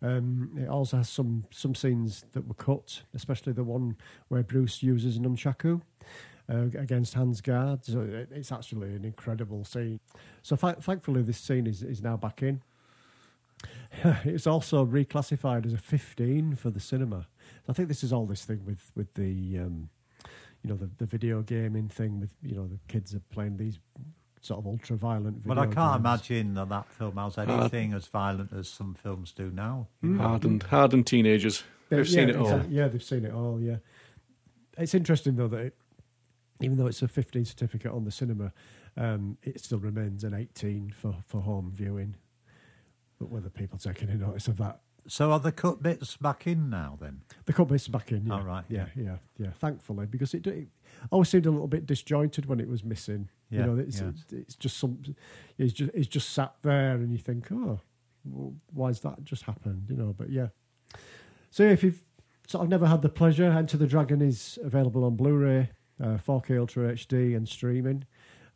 [0.00, 3.96] Um, it also has some some scenes that were cut, especially the one
[4.28, 5.82] where Bruce uses nunchaku
[6.50, 7.84] uh, against Hans Guard.
[7.84, 10.00] So it, it's actually an incredible scene.
[10.42, 12.62] So th- thankfully, this scene is is now back in.
[14.24, 17.26] it's also reclassified as a 15 for the cinema.
[17.68, 19.88] I think this is all this thing with with the um,
[20.62, 23.78] you know the, the video gaming thing with you know the kids are playing these
[24.40, 25.46] sort of ultra violent.
[25.46, 25.96] But I can't games.
[25.96, 29.86] imagine that that film has anything as violent as some films do now.
[30.00, 30.18] Hmm.
[30.18, 31.62] Hardened, hardened teenagers.
[31.88, 32.46] They- They've seen yeah, it all.
[32.50, 32.74] exactly.
[32.76, 33.60] Yeah, they've seen it all.
[33.60, 33.76] Yeah,
[34.78, 35.76] it's interesting though that it,
[36.60, 38.52] even though it's a 15 certificate on the cinema,
[38.96, 42.16] um, it still remains an 18 for for home viewing.
[43.18, 46.70] But whether people take any notice of that, So are the cut bits back in
[46.70, 47.22] now then?
[47.44, 48.26] the cut bit's back in.
[48.26, 48.34] Yeah.
[48.34, 49.50] All right, Yeah, yeah, yeah.
[49.58, 50.68] Thankfully, because it, it
[51.10, 53.28] always seemed a little bit disjointed when it was missing.
[53.50, 54.08] Yeah, you know, it's, yeah.
[54.08, 55.02] it's, it's just some.
[55.58, 57.80] It's just it's just sat there, and you think, oh,
[58.24, 59.86] well, why's that just happened?
[59.88, 60.48] You know, but yeah.
[61.50, 62.02] So if you've
[62.46, 65.70] sort of never had the pleasure, Enter the Dragon is available on Blu-ray,
[66.02, 68.04] uh, 4K Ultra HD, and streaming.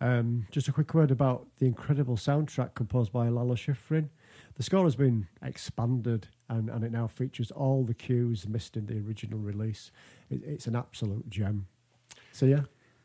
[0.00, 4.10] Um, just a quick word about the incredible soundtrack composed by Lalo Schifrin.
[4.56, 8.86] The score has been expanded and, and it now features all the cues missed in
[8.86, 9.90] the original release.
[10.30, 11.66] It, it's an absolute gem.
[12.32, 12.62] So, yeah,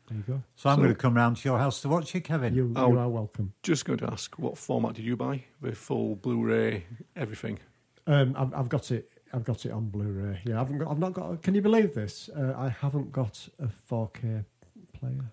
[0.08, 0.42] there you go.
[0.56, 2.54] So I'm So- going to come round to your house to watch it, Kevin.
[2.54, 2.90] You, Oh.
[2.92, 3.52] you are welcome.
[3.62, 5.44] Just going to ask, what format did you buy?
[5.60, 6.84] The full Blu-ray,
[7.16, 7.58] everything.
[8.06, 9.08] Um, I've, I've got it.
[9.34, 10.40] I've got it on Blu-ray.
[10.44, 11.42] Yeah, I've, got, I've not got.
[11.42, 12.28] Can you believe this?
[12.36, 14.44] Uh, I haven't got a 4K
[14.92, 15.24] player.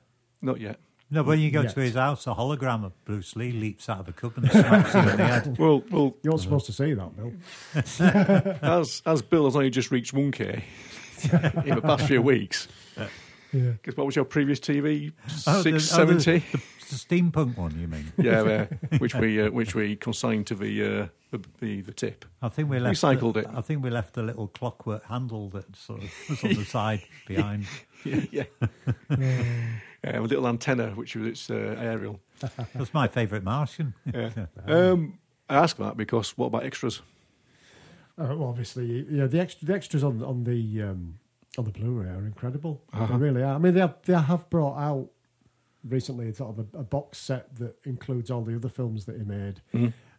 [0.42, 0.80] Not yet.
[1.12, 1.74] No, when you go Yet.
[1.74, 4.94] to his house, a hologram of Bruce Lee leaps out of a cupboard and smacks
[4.94, 5.58] him in the head.
[5.58, 7.34] Well, well, You're not supposed to see that, Bill.
[8.62, 10.64] as as Bill has only just reached 1K
[11.66, 12.68] in the past few weeks.
[12.98, 13.08] Yeah.
[13.52, 15.12] Because what was your previous TV?
[15.48, 16.46] Oh, the- Six oh, the- seventy.
[16.90, 18.12] The steampunk one, you mean?
[18.18, 18.66] yeah, uh,
[18.98, 22.26] which we uh, which we consigned to the uh, the, the the tip.
[22.42, 23.48] I think we left Recycled the, it.
[23.56, 27.02] I think we left a little clockwork handle that sort of was on the side
[27.28, 27.66] behind.
[28.04, 28.44] yeah, yeah.
[30.04, 32.20] A little antenna, which was its uh, aerial.
[32.74, 33.94] That's my favourite Martian.
[34.14, 34.32] Yeah.
[34.68, 37.02] Um, I ask that because what about extras?
[38.18, 39.26] Uh, well, obviously, yeah.
[39.26, 41.20] The extra, the extras on on the um,
[41.58, 42.84] on the Blu-ray are incredible.
[42.94, 43.08] Uh-huh.
[43.08, 43.56] They really are.
[43.56, 45.10] I mean, they have they have brought out
[45.88, 49.24] recently sort of a, a box set that includes all the other films that he
[49.24, 49.62] made,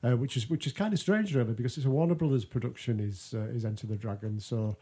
[0.03, 2.99] uh, which is which is kind of strange, really, because it's a Warner Brothers production.
[2.99, 4.40] Is uh, is Enter the Dragon?
[4.40, 4.77] So,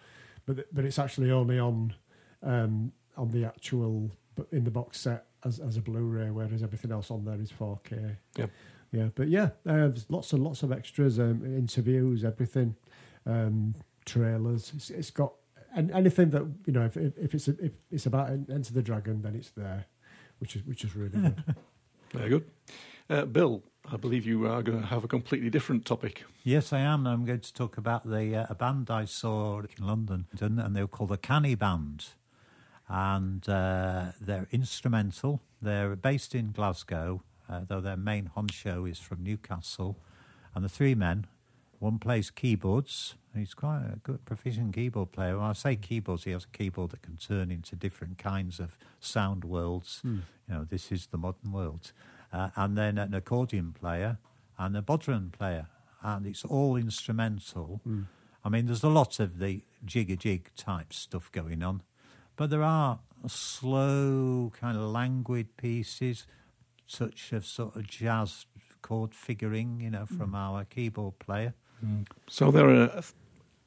[0.46, 1.94] but but it's actually only on
[2.42, 6.92] um, on the actual but in the box set as as a Blu-ray, whereas everything
[6.92, 8.16] else on there is 4K.
[8.36, 8.50] Yep.
[8.90, 12.74] Yeah, but yeah, uh, there's lots and lots of extras, um, interviews, everything,
[13.26, 13.74] um,
[14.06, 14.72] trailers.
[14.74, 15.34] It's, it's got
[15.74, 16.84] and anything that you know.
[16.84, 19.86] If, if, if it's if it's about Enter the Dragon, then it's there,
[20.38, 21.44] which is which is really good.
[22.12, 22.50] Very good.
[23.10, 26.24] Uh, Bill, I believe you are going to have a completely different topic.
[26.42, 27.06] Yes, I am.
[27.06, 30.80] I'm going to talk about the uh, a band I saw in London, and they
[30.80, 32.06] were called the Canny Band,
[32.88, 35.40] and uh, they're instrumental.
[35.60, 39.96] They're based in Glasgow, uh, though their main honcho is from Newcastle.
[40.54, 41.26] And the three men,
[41.78, 43.14] one plays keyboards.
[43.36, 45.36] He's quite a good proficient keyboard player.
[45.36, 48.76] When I say keyboards, he has a keyboard that can turn into different kinds of
[49.00, 50.00] sound worlds.
[50.48, 51.92] You know, this is the modern world.
[52.32, 54.18] Uh, and then an accordion player
[54.58, 55.68] and a bodhran player,
[56.02, 57.80] and it's all instrumental.
[58.44, 61.82] I mean, there's a lot of the jig a jig type stuff going on,
[62.38, 66.26] but there are slow, kind of languid pieces,
[66.86, 68.46] such of sort of jazz
[68.80, 71.52] chord figuring, you know, from our keyboard player.
[72.28, 73.02] So they're a,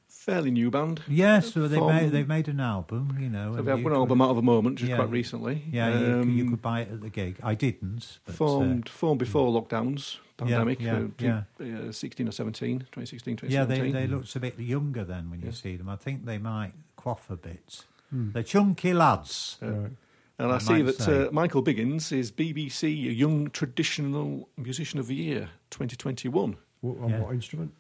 [0.08, 1.02] fairly new band.
[1.08, 3.56] Yes, well, they made, they've made an album, you know.
[3.56, 5.64] So they have you one could- album out of a moment, just yeah, quite recently.
[5.72, 7.38] Yeah, you, Um, you could buy it at the gig.
[7.44, 8.20] I didn't.
[8.26, 11.44] But, uh, formed formed before lockdowns, pandemic, yeah, uh, yeah.
[11.90, 15.48] uh, 16 or 17, 2016, yeah, they, they looked a bit younger then when you
[15.48, 15.52] Yeah.
[15.54, 15.90] see them.
[15.90, 17.86] I think they might quaff a bit.
[18.12, 18.32] Hmm.
[18.32, 19.58] They're chunky lads.
[19.62, 19.96] And
[20.40, 25.50] I, I see that uh, Michael Biggins is BBC Young Traditional Musician of the Year
[25.70, 26.58] 2021.
[26.82, 27.20] What, on Yeah.
[27.20, 27.74] what instrument?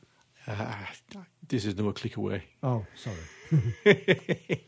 [0.47, 0.75] Uh,
[1.47, 2.43] this is no a click away.
[2.63, 3.17] Oh, sorry.
[3.85, 4.59] I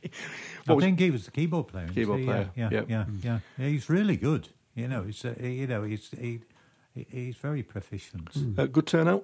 [0.66, 1.88] What was- think he was the keyboard player.
[1.88, 2.26] Keyboard he?
[2.26, 2.90] player, Yeah, yep.
[2.90, 3.68] yeah, yeah, yeah.
[3.68, 4.50] He's really good.
[4.76, 6.40] You know, he's uh, you know he's he,
[6.96, 8.30] he- he's very proficient.
[8.58, 9.24] Uh, good turnout.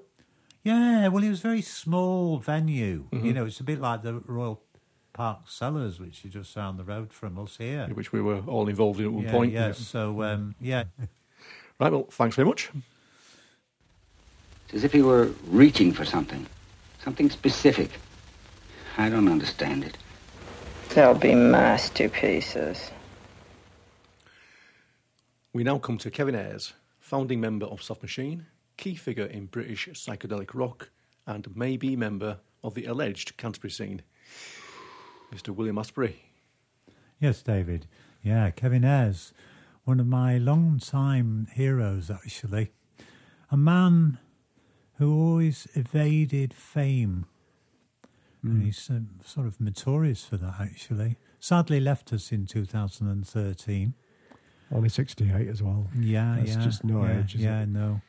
[0.63, 3.05] Yeah, well, it was a very small venue.
[3.11, 3.25] Mm-hmm.
[3.25, 4.61] You know, it's a bit like the Royal
[5.19, 7.89] Park Cellars, which is just down the road from us here.
[7.91, 9.51] Which we were all involved in at one yeah, point.
[9.51, 9.71] yeah.
[9.73, 10.85] So, um, yeah,
[11.79, 12.69] Right, well, thanks very much.
[14.65, 16.45] It's as if he were reaching for something.
[17.03, 17.89] Something specific.
[18.97, 19.97] I don't understand it.
[20.89, 22.89] They'll be masterpieces.
[25.51, 28.45] We now come to Kevin Ayers, founding member of Soft Machine,
[28.77, 30.89] key figure in British psychedelic rock,
[31.27, 34.01] and maybe member of the alleged Canterbury scene.
[35.33, 35.49] Mr.
[35.55, 36.15] William Asprey.
[37.19, 37.87] yes, David.
[38.23, 39.33] Yeah, Kevin Ayers,
[39.85, 42.71] one of my long-time heroes, actually.
[43.51, 44.17] A man
[44.97, 47.25] who always evaded fame.
[48.41, 51.17] And he's um, sort of notorious for that, actually.
[51.39, 53.93] Sadly, left us in 2013.
[54.71, 55.87] Only 68 as well.
[55.97, 56.63] Yeah, That's yeah.
[56.63, 57.69] just no yeah, age, is yeah, it?
[57.69, 58.01] no.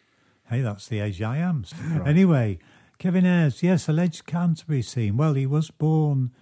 [0.48, 1.64] Hey, that's the age I am.
[2.04, 2.58] Anyway,
[2.98, 5.16] Kevin Ayers, yes, alleged Canterbury scene.
[5.16, 6.32] Well, he was born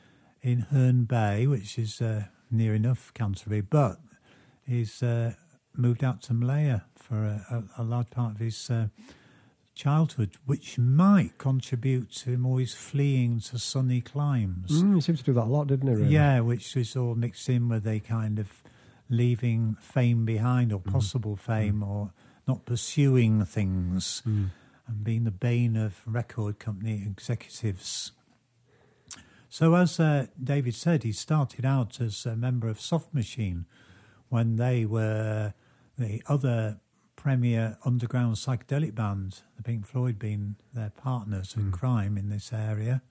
[0.49, 3.99] in Herne Bay, which is uh, near enough Canterbury, but
[4.67, 5.35] he's uh,
[5.77, 8.87] moved out to Malaya for a, a, a large part of his uh,
[9.75, 14.83] childhood, which might contribute to him always fleeing to sunny climes.
[14.83, 15.95] Mm, he seems to do that a lot, didn't he?
[15.95, 16.13] Really?
[16.15, 18.49] Yeah, which was all mixed in with a kind of
[19.11, 22.13] leaving fame behind or possible fame or
[22.47, 28.13] not pursuing things and being the bane of record company executives.
[29.49, 33.65] So, as uh, David said, he started out as a member of Soft Machine
[34.29, 35.55] when they were
[35.99, 36.81] the other
[37.17, 43.03] premier underground psychedelic band, the Pink Floyd being their partners in crime in this area.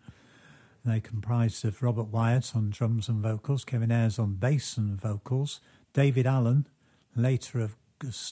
[0.86, 5.60] They comprised of Robert Wyatt on drums and vocals, Kevin Ayers on bass and vocals,
[5.94, 6.68] Daevid Allen,
[7.16, 7.76] later of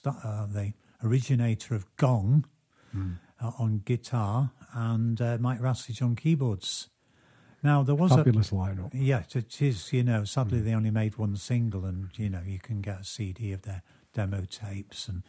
[0.05, 2.45] uh, the originator of Gong,
[3.41, 6.87] uh, on guitar, and uh, Mike Ratledge on keyboards.
[7.65, 8.91] Now there was Fabulous a lineup.
[8.93, 9.91] Yes, it is.
[9.91, 13.03] You know, sadly they only made one single, and you know you can get a
[13.03, 13.81] CD of their
[14.13, 15.23] demo tapes and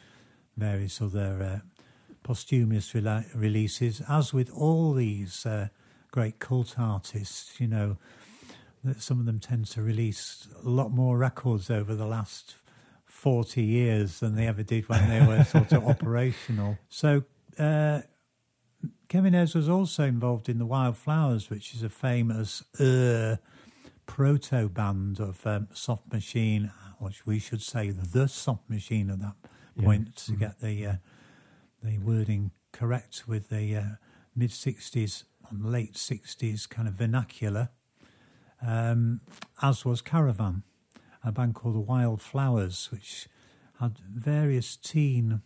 [0.55, 1.85] various other uh,
[2.23, 4.03] posthumous releases.
[4.07, 5.69] As with all these uh,
[6.11, 7.97] great cult artists, you know,
[8.85, 12.57] that some of them tend to release a lot more records over the last
[13.07, 16.77] 40 years than they ever did when they were sort of operational.
[16.91, 17.25] So,
[17.59, 18.03] uh,
[19.09, 23.37] Kevin Ayers was also involved in the Wilde Flowers, which is a famous uh,
[24.07, 29.37] proto band of um, Soft Machine, which we should say the Soft Machine at that
[29.81, 30.95] point to get the uh,
[31.83, 33.83] the wording correct with the uh,
[34.35, 37.69] mid 60s and late 60s kind of vernacular,
[38.61, 39.21] um,
[39.63, 40.65] as was Caravan,
[41.23, 43.29] a band called the Wilde Flowers, which
[43.79, 45.43] had various teen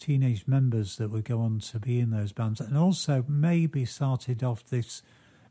[0.00, 4.42] teenage members that would go on to be in those bands, and also maybe started
[4.42, 5.02] off this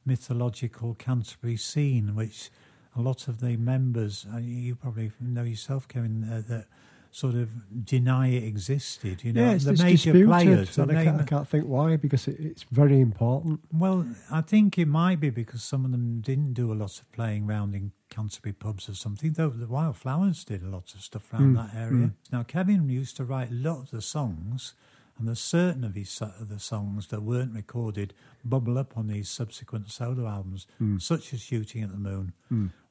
[0.06, 2.50] mythological Canterbury scene, which
[2.96, 6.66] a lot of the members, uh, you probably know yourself, Kevin, uh, that
[7.12, 9.24] sort of deny it existed.
[9.24, 10.76] You know, yeah, it's, the it's major disputed, players.
[10.76, 13.62] the and I can't, I can't think why because it, it's very important.
[13.74, 17.12] well, I think it might be because some of them didn't do a lot of
[17.12, 21.02] playing around in Canterbury pubs or something, though the Wilde Flowers did a lot of
[21.02, 22.08] stuff around hmm, that area.
[22.08, 22.08] Hmm.
[22.32, 24.74] Now, Kevin used to write a lot of the songs,
[25.18, 28.14] and there's certain of his of the songs that weren't recorded
[28.46, 30.98] bubble up on these subsequent solo albums, hmm.
[30.98, 32.34] such as Shooting at the Moon,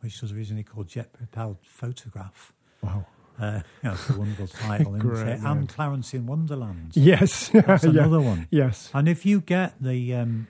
[0.01, 2.53] which was originally called Jet Propelled Photograph.
[2.83, 3.07] Wow.
[3.39, 5.37] Uh, that's a wonderful title, isn't Great it?
[5.43, 5.47] name.
[5.47, 6.93] And Clarence in Wonderland.
[6.95, 7.91] Yes, That's Yeah.
[7.91, 8.49] another one.
[8.51, 10.49] Yes, And if you get the um,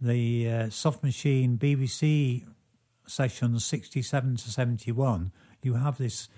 [0.00, 2.44] the uh, Soft Machine BBC
[3.06, 5.30] sessions sixty seven to seventy one,
[5.62, 6.28] you have this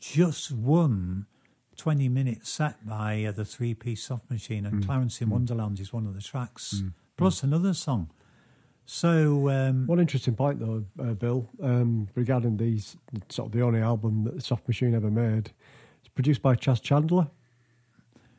[0.00, 1.26] just one
[1.76, 5.92] 20 minute set by uh, the three piece Soft Machine, and Clarence in Wonderland is
[5.92, 6.82] one of the tracks,
[7.16, 8.10] plus another song.
[8.84, 12.96] So um, One interesting point, though, uh, Bill, um, regarding these
[13.28, 15.52] sort of the only album that Soft Machine ever made.
[16.00, 17.28] It's produced by Chas Chandler.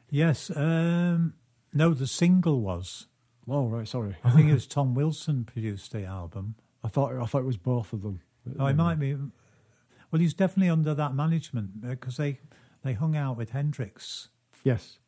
[0.10, 1.34] yes, um,
[1.74, 3.08] no, the single was
[3.48, 4.16] Oh right, sorry.
[4.24, 6.56] I think it was Tom Wilson produced the album.
[6.84, 8.22] I thought I thought it was both of them.
[8.60, 9.16] Oh, it might be.
[9.16, 12.40] Well, he's definitely under that management because they
[12.84, 14.30] they hung out with Hendrix.
[14.64, 15.00] Yes.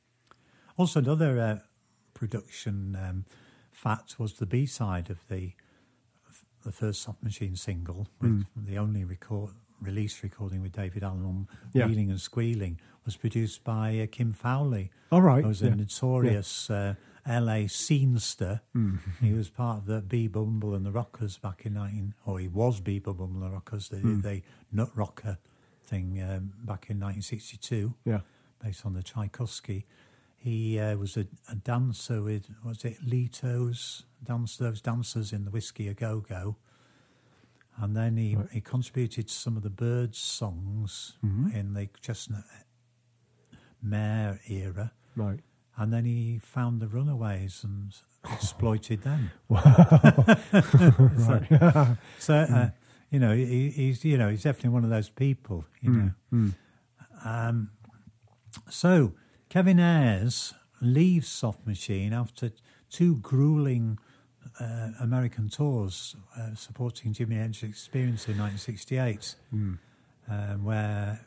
[0.77, 1.59] Also, another uh,
[2.13, 3.25] production um,
[3.75, 5.51] fact was the B side of the
[6.63, 11.47] the first Soft Machine single, with the only record release recording with Daevid Allen on
[11.73, 11.85] Yeah.
[11.85, 14.89] Wheeling and Squealing, was produced by uh, Kim Fowley.
[15.11, 15.73] All right, who was yeah.
[15.73, 16.95] a notorious uh,
[17.27, 18.61] LA scenester.
[18.75, 18.97] Mm.
[19.21, 22.47] He was part of the B Bumble and the Rockers back in 19, or he
[22.47, 23.89] was B Bumble and the Rockers.
[23.89, 24.21] They Mm.
[24.21, 25.37] did the Nut Rocker
[25.83, 28.21] thing um, back in 1962 Yeah.
[28.63, 29.85] based on the Tchaikovsky.
[30.45, 35.49] He uh, was a, a dancer with, was it Vito's, dance, those dancers in the
[35.49, 36.57] Whiskey A Go Go.
[37.77, 41.57] And then he, he contributed some of the Byrds songs Mm-hmm.
[41.57, 42.43] in the Chestnut
[43.81, 44.91] Mare era.
[45.15, 45.39] Right.
[45.77, 47.91] And then he found the Runaways and
[48.31, 49.31] exploited them.
[49.49, 51.47] Right.
[51.49, 52.69] so, so, uh,
[53.09, 55.65] you know, he, he's you know he's definitely one of those people.
[55.81, 56.11] You know.
[56.33, 56.53] Mm.
[57.23, 57.69] Um,
[58.69, 59.13] so
[59.55, 62.51] Kevin Ayers leaves Soft Machine after
[62.89, 63.97] two grueling
[64.59, 69.77] uh, American tours uh, supporting Jimi Hendrix Experience in 1968, Mm.
[70.27, 71.21] um, where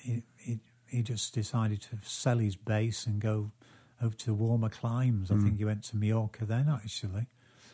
[0.00, 0.58] he, he
[0.88, 3.52] he just decided to sell his bass and go
[4.02, 5.30] over to warmer climes.
[5.30, 5.42] I Mm.
[5.44, 7.26] think he went to Mallorca then, actually.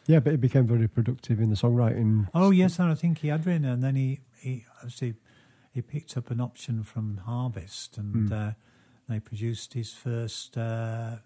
[0.07, 2.29] Yeah, but he became very productive in the songwriting.
[2.35, 5.15] Oh yes, and I think he had written, and then he he obviously
[5.73, 8.33] he picked up an option from Harvest, and Hmm.
[8.35, 8.53] uh,
[9.09, 11.17] they produced his first uh,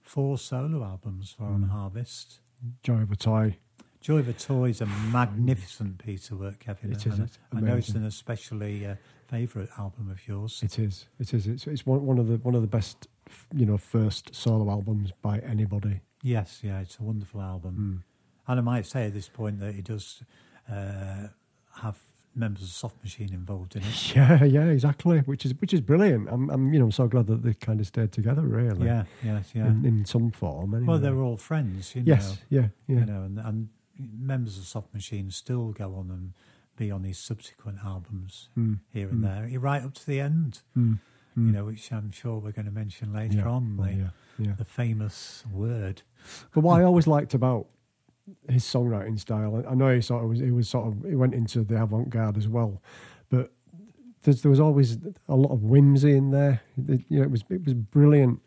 [0.00, 1.54] four solo albums for Hmm.
[1.54, 2.40] on Harvest.
[2.82, 3.56] Joy of a Toy.
[4.00, 6.92] Joy of a Toy is a magnificent piece of work, Kevin.
[6.92, 8.96] It is, it's I know it's an especially uh,
[9.28, 10.60] favourite album of yours.
[10.62, 11.06] It is.
[11.20, 11.46] It is.
[11.46, 13.06] It's, it's one, one of the one of the best,
[13.54, 16.00] you know, first solo albums by anybody.
[16.22, 17.74] Yes, yeah, it's a wonderful album.
[18.46, 18.50] Hmm.
[18.50, 20.22] And I might say at this point that it does
[20.68, 21.28] uh,
[21.76, 21.98] have
[22.34, 24.12] members of Soft Machine involved in it.
[24.16, 25.18] Yeah, yeah, exactly.
[25.20, 26.28] Which is which is brilliant.
[26.30, 28.42] I'm, I'm you know, I'm so glad that they kind of stayed together.
[28.42, 28.86] Really.
[28.86, 29.66] Yeah, yes, yeah.
[29.66, 30.74] In, in some form.
[30.74, 30.88] Anyway.
[30.88, 32.08] Well, they were all friends, you know.
[32.14, 32.38] Yes.
[32.48, 32.68] Yeah.
[32.86, 33.00] Yeah.
[33.00, 33.68] You know, and, and
[33.98, 36.32] members of Soft Machine still go on and
[36.76, 40.60] be on his subsequent albums Mm, here and there, right up to the end.
[40.76, 40.98] Mm,
[41.36, 41.52] You mm.
[41.52, 43.76] know, which I'm sure we're going to mention later Yeah, on.
[43.76, 44.08] the, yeah,
[44.38, 44.52] yeah.
[44.56, 46.00] the famous word.
[46.54, 47.66] But what I always liked about
[48.48, 51.34] his songwriting style, I know he sort of was, he was sort of he went
[51.34, 52.80] into the avant garde as well,
[53.30, 53.50] but
[54.22, 54.98] there's, there was always
[55.28, 56.60] a lot of whimsy in there.
[56.88, 58.40] It, you know, it was it was brilliant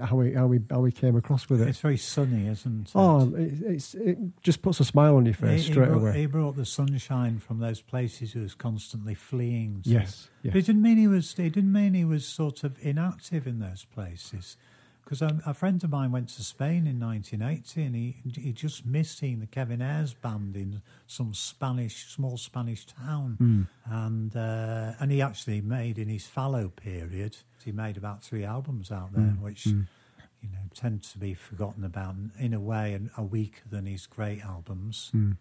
[0.00, 1.68] how he how he how he came across with it.
[1.68, 2.92] It's very sunny, isn't it?
[2.96, 6.00] oh, it, it's it just puts a smile on your face He- he straight brought,
[6.00, 6.18] away.
[6.18, 9.82] He brought the sunshine from those places he was constantly fleeing.
[9.82, 9.90] To.
[9.90, 10.52] Yes, yes.
[10.52, 11.32] But it didn't mean he was.
[11.38, 14.56] It didn't mean he was sort of inactive in those places.
[15.04, 18.86] Because a, a friend of mine went to Spain in 1980, and he he just
[18.86, 23.62] missed seeing the Kevin Ayers band in some Spanish, small Spanish town, Hmm.
[23.84, 27.36] and uh, and he actually made in his fallow period.
[27.64, 29.42] He made about three albums out there, Hmm.
[29.42, 33.86] which you know, tend to be forgotten about in a way and are weaker than
[33.86, 35.08] his great albums.
[35.12, 35.32] Hmm.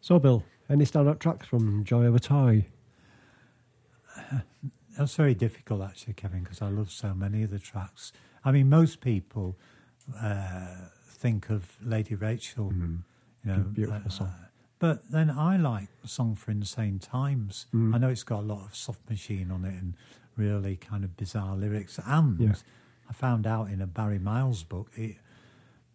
[0.00, 2.66] So, Bill, any standout tracks from Joy of a Tie?
[4.98, 8.12] That's very difficult, actually, Kevin, because I love so many of the tracks.
[8.46, 9.56] I mean, most people
[10.22, 10.66] uh,
[11.08, 13.02] think of Lady Rachel, you
[13.44, 14.32] know, Beautiful uh, song.
[14.78, 17.66] but then I like the song for Insane Times.
[17.74, 17.94] Mm.
[17.94, 19.94] I know it's got a lot of soft machine on it and
[20.36, 21.98] really kind of bizarre lyrics.
[22.06, 22.54] And Yeah.
[23.10, 25.16] I found out in a Barry Miles book it,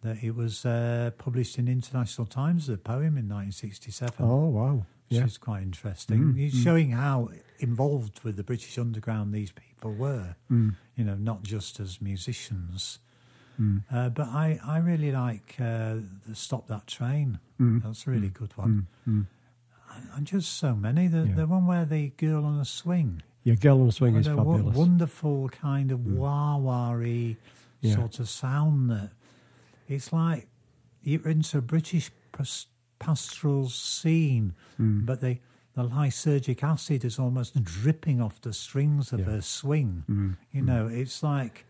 [0.02, 4.84] that it was uh, published in International Times as a poem in 1967 Oh, wow.
[5.08, 5.24] Which Yeah.
[5.26, 6.20] is quite interesting.
[6.34, 6.62] Mm, He's mm.
[6.64, 10.76] showing how involved with the British Underground these people were, Mm.
[10.96, 12.98] you know, not just as musicians.
[13.60, 13.84] Mm.
[13.90, 15.96] Uh, but I, I really like uh,
[16.26, 17.38] the Stop That Train.
[17.60, 17.82] Mm.
[17.82, 18.86] That's a really good one.
[19.06, 19.12] Mm.
[19.12, 19.26] Mm.
[20.16, 21.06] And- just so many.
[21.08, 21.34] The, Yeah.
[21.34, 23.22] the one where the girl on a swing.
[23.44, 24.62] Yeah, Girl on a Swing is a fabulous.
[24.74, 24.78] Mm.
[24.78, 27.94] wonderful kind of wah wah Yeah.
[27.96, 29.10] sort of sound that
[29.88, 30.48] it's like
[31.02, 32.68] you're into a British pas-
[33.06, 35.04] pastoral scene, Mm.
[35.06, 35.38] but the,
[35.74, 39.26] the lysergic acid is almost dripping off the strings of Yeah.
[39.26, 40.04] her swing.
[40.08, 40.36] Mm.
[40.52, 41.64] You know, it's like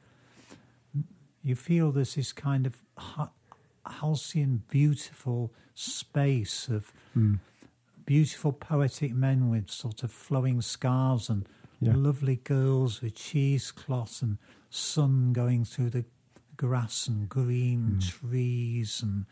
[1.43, 2.75] you feel there's this kind of
[3.87, 7.41] halcyon, beautiful space of Mm.
[8.07, 11.47] beautiful poetic men with sort of flowing scarves and
[11.81, 11.95] Yeah.
[11.97, 14.39] lovely girls with cheesecloths and
[14.71, 16.05] sun going through the
[16.57, 18.01] grass and green Mm.
[18.09, 19.25] trees and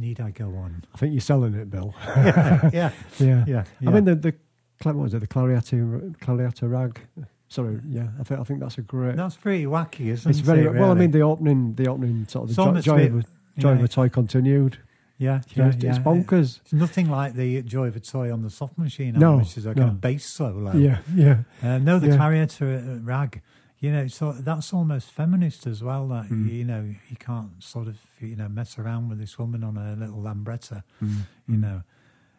[0.00, 0.84] need I go on?
[0.94, 1.94] I think you're selling it, Bill.
[2.06, 4.34] yeah, yeah, yeah, yeah, I mean, the the
[4.82, 5.20] what was it?
[5.20, 7.00] The Clarietta Clarietta Rag.
[7.48, 9.16] Sorry, yeah, I think I think that's a great.
[9.16, 10.30] That's pretty wacky, isn't it's it?
[10.30, 10.90] It's very well.
[10.90, 13.26] I mean, the opening, the opening sort of the joy, almost joy, a of, bit-
[13.56, 13.84] a, joy of yeah.
[13.84, 14.78] a toy continued.
[15.18, 15.90] Yeah, You know, yeah, it's, yeah.
[15.90, 16.60] it's bonkers.
[16.62, 19.66] It's nothing like the Joy of a Toy on the soft machine, No, which is
[19.66, 19.74] a no.
[19.74, 20.72] kind of bass solo.
[20.74, 21.40] Yeah, yeah.
[21.62, 22.98] Uh, no, the Yeah.
[23.02, 23.42] Rag.
[23.80, 26.06] You know, so that's almost feminist as well.
[26.08, 26.52] That Mm.
[26.52, 29.96] you know, you can't sort of you know mess around with this woman on a
[29.96, 30.82] little lambretta.
[31.02, 31.16] Mm.
[31.48, 31.82] You know,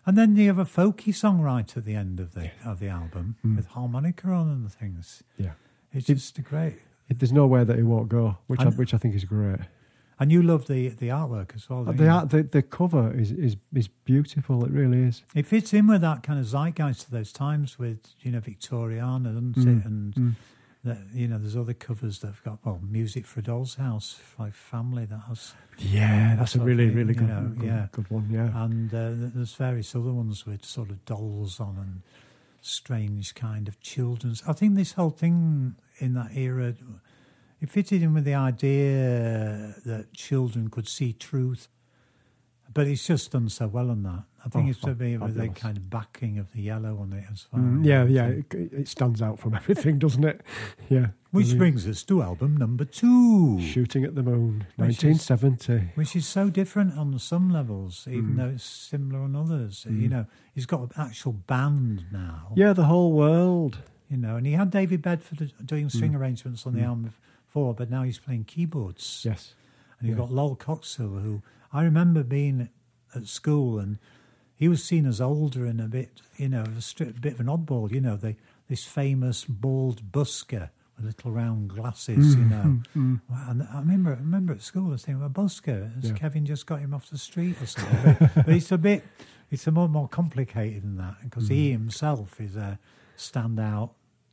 [0.06, 2.88] and then you have a folky song right at the end of the of the
[2.90, 3.56] album Mm.
[3.56, 5.24] with harmonica on and things.
[5.38, 5.54] Yeah.
[5.92, 6.76] It's just a great.
[7.10, 9.60] It, there's nowhere that he won't go, which I, which I think is great.
[10.20, 11.84] And you love the the artwork as well.
[11.86, 14.64] The art, the, the cover is, is is beautiful.
[14.64, 15.24] It really is.
[15.34, 19.34] It fits in with that kind of zeitgeist of those times with, you know, Victoriana,
[19.34, 19.86] doesn't Mm, it?
[19.86, 20.36] And, mm.
[20.84, 24.20] That, you know, there's other covers that have got, well, Music for a Doll's House,
[24.40, 25.54] like Family, that has.
[25.78, 27.88] Yeah, that's a really thing, really good, know, good, yeah.
[27.92, 28.28] good one.
[28.32, 32.02] Yeah, And uh, there's various other ones with sort of dolls on and
[32.62, 34.44] strange kind of children's.
[34.48, 36.76] I think this whole thing in that era,
[37.60, 41.68] it fitted in with the idea that children could see truth.
[42.74, 44.24] But it's just done so well on that.
[44.44, 45.60] I think Oh, it's to be with the fabulous.
[45.62, 47.62] kind of backing of the yellow on it as well.
[47.62, 48.26] Mm, yeah, yeah.
[48.28, 50.42] It, it stands out from everything, doesn't it?
[50.90, 51.08] Yeah.
[51.30, 53.62] Which brings us to album number two.
[53.62, 55.92] Shooting at the Moon, is- 1970.
[55.96, 58.38] which is so different on some levels, even Mm.
[58.38, 59.86] though it's similar on others.
[59.88, 60.02] Mm.
[60.02, 62.52] You know, he's got an actual band now.
[62.56, 63.80] Yeah, the whole world.
[64.10, 66.18] You know, and he had David Bedford doing string Mm.
[66.18, 66.86] arrangements on the Mm.
[66.88, 67.14] album
[67.46, 69.22] before, but now he's playing keyboards.
[69.24, 69.54] Yes.
[70.00, 70.26] And you've Yeah.
[70.26, 72.70] got Lol Coxhill, who I remember being
[73.16, 74.00] at school and
[74.62, 77.48] he was seen as older and a bit, you know, a stri- bit of an
[77.48, 77.92] oddball.
[77.92, 78.36] You know, the,
[78.70, 82.80] this famous bald busker with little round glasses, you Mm, know.
[82.96, 83.50] mm, mm.
[83.50, 86.14] And I remember, I remember at school, I was thinking, well, busker, has Yeah.
[86.14, 88.02] Kevin just got him off the street or something?
[88.04, 89.04] but, but it's a bit,
[89.50, 91.72] it's a more, more complicated than that because he Mm.
[91.72, 92.78] himself is a
[93.18, 93.90] standout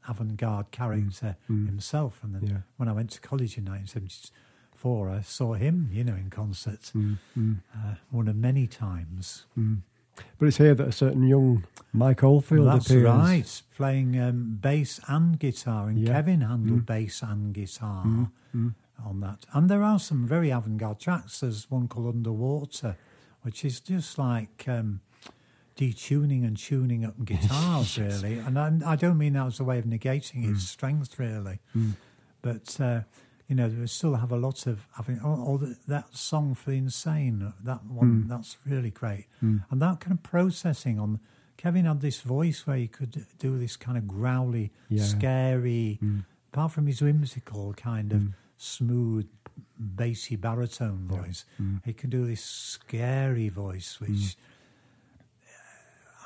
[0.06, 1.66] avant-garde character Mm.
[1.66, 2.22] himself.
[2.22, 2.60] And then Yeah.
[2.76, 7.18] when I went to college in 1974, I saw him, you know, in concert, Mm,
[7.36, 9.46] mm, uh, one of many times.
[10.18, 10.24] Mm.
[10.38, 13.04] But it's here that a certain young Mike Oldfield That's appears.
[13.04, 16.12] right, playing um, bass and guitar, and Yeah.
[16.12, 16.86] Kevin handled Mm.
[16.86, 18.74] bass and guitar Mm, mm.
[19.04, 19.46] on that.
[19.52, 21.40] And there are some very avant-garde tracks.
[21.40, 22.96] There's one called Underwater,
[23.42, 25.00] which is just like um,
[25.76, 28.22] detuning and tuning up guitars, Yes.
[28.22, 28.38] really.
[28.38, 30.52] And I, I don't mean that as a way of negating Mm.
[30.54, 31.60] its strength, really.
[31.76, 31.94] Mm.
[32.42, 33.00] But uh,
[33.48, 35.18] you know, we still have a lot of having.
[35.20, 38.28] Oh, all that- that song for the insane, that one, Mm.
[38.28, 39.26] that's really great.
[39.42, 39.64] Mm.
[39.70, 41.18] And that kind of processing on.
[41.56, 45.02] Kevin had this voice where he could do this kind of growly, Yeah.
[45.04, 46.24] scary, Mm.
[46.52, 48.34] apart from his whimsical kind of Mm.
[48.58, 49.28] smooth,
[49.76, 51.20] bassy baritone Yeah.
[51.22, 51.80] voice, Mm.
[51.84, 54.36] he could do this scary voice, which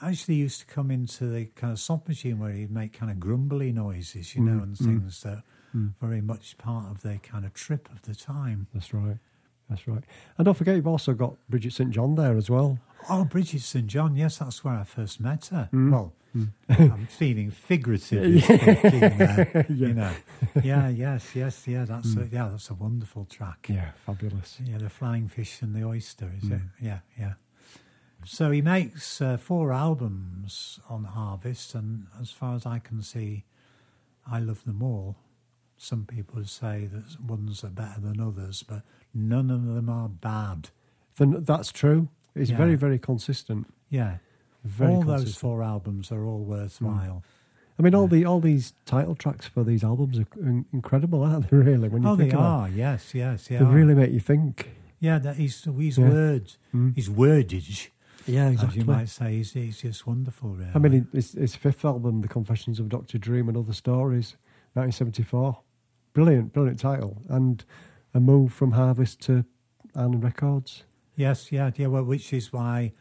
[0.02, 3.20] actually used to come into the kind of soft machine where he'd make kind of
[3.20, 5.44] grumbly noises, you know, and things that
[5.74, 5.92] mm.
[6.00, 8.66] very much part of their kind of trip of the time.
[8.74, 9.18] That's right.
[9.70, 10.02] That's right.
[10.36, 11.90] And don't forget, you've also got Bridget St.
[11.90, 12.78] John there as well.
[13.08, 13.86] Oh, Bridget St.
[13.86, 15.68] John, yes, that's where I first met her.
[15.72, 15.92] Mm.
[15.92, 16.48] Well, Mm.
[16.70, 19.74] I'm feeling figuratively speaking there, Yeah.
[19.88, 20.12] you know.
[20.62, 22.32] Yeah, yes, yes, yeah, that's a, Mm.
[22.32, 23.66] yeah, that's a wonderful track.
[23.68, 24.58] Yeah, fabulous.
[24.64, 26.52] Yeah, the flying fish and the oyster, is it?
[26.54, 26.68] Mm.
[26.80, 27.34] Yeah, yeah.
[28.24, 33.44] So he makes uh, four albums on Harvest, and as far as I can see,
[34.26, 35.16] I love them all.
[35.82, 40.68] Some people say that ones are better than others, but none of them are bad.
[41.16, 42.06] Then that's true.
[42.36, 42.56] It's Yeah.
[42.56, 43.66] very, very consistent.
[43.90, 44.18] Yeah,
[44.62, 47.24] Very all those four albums are all worthwhile.
[47.80, 51.50] I mean, all the all these title tracks for these albums are in- incredible, aren't
[51.50, 51.56] they?
[51.56, 52.68] Really, when you Oh, think they are.
[52.68, 54.70] Yes, yes, it, they really make you think.
[55.00, 56.08] Yeah, that he's his Yeah.
[56.10, 56.94] words, Mm.
[56.94, 57.88] his wordage,
[58.24, 58.78] Yeah, as exactly.
[58.78, 60.54] you might say, is is just wonderful.
[60.54, 60.70] Really.
[60.72, 63.18] I mean, his, his fifth album, The Confessions of Dr.
[63.18, 64.36] Dream and Other Stories,
[64.74, 65.58] 1974.
[66.12, 67.22] Brilliant, brilliant title.
[67.28, 67.64] And
[68.14, 69.44] a move from Harvest to
[69.94, 70.84] Island Records.
[71.16, 71.86] Yes, yeah, yeah.
[71.86, 72.92] Well, which is why,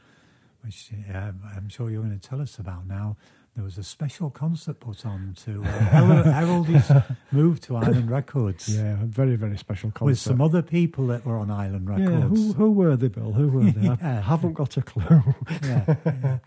[0.64, 3.18] which um, I'm sure you're going to tell us about now.
[3.56, 6.90] There was a special concert put on to uh, his
[7.34, 10.06] move to Island Records Yeah, a very, very special concert.
[10.06, 12.40] with some other people that were on Island yeah, Records.
[12.40, 13.34] who, who were they, Bill?
[13.34, 13.90] Who were they?
[14.02, 15.04] I haven't got a clue.
[15.64, 16.38] yeah, yeah.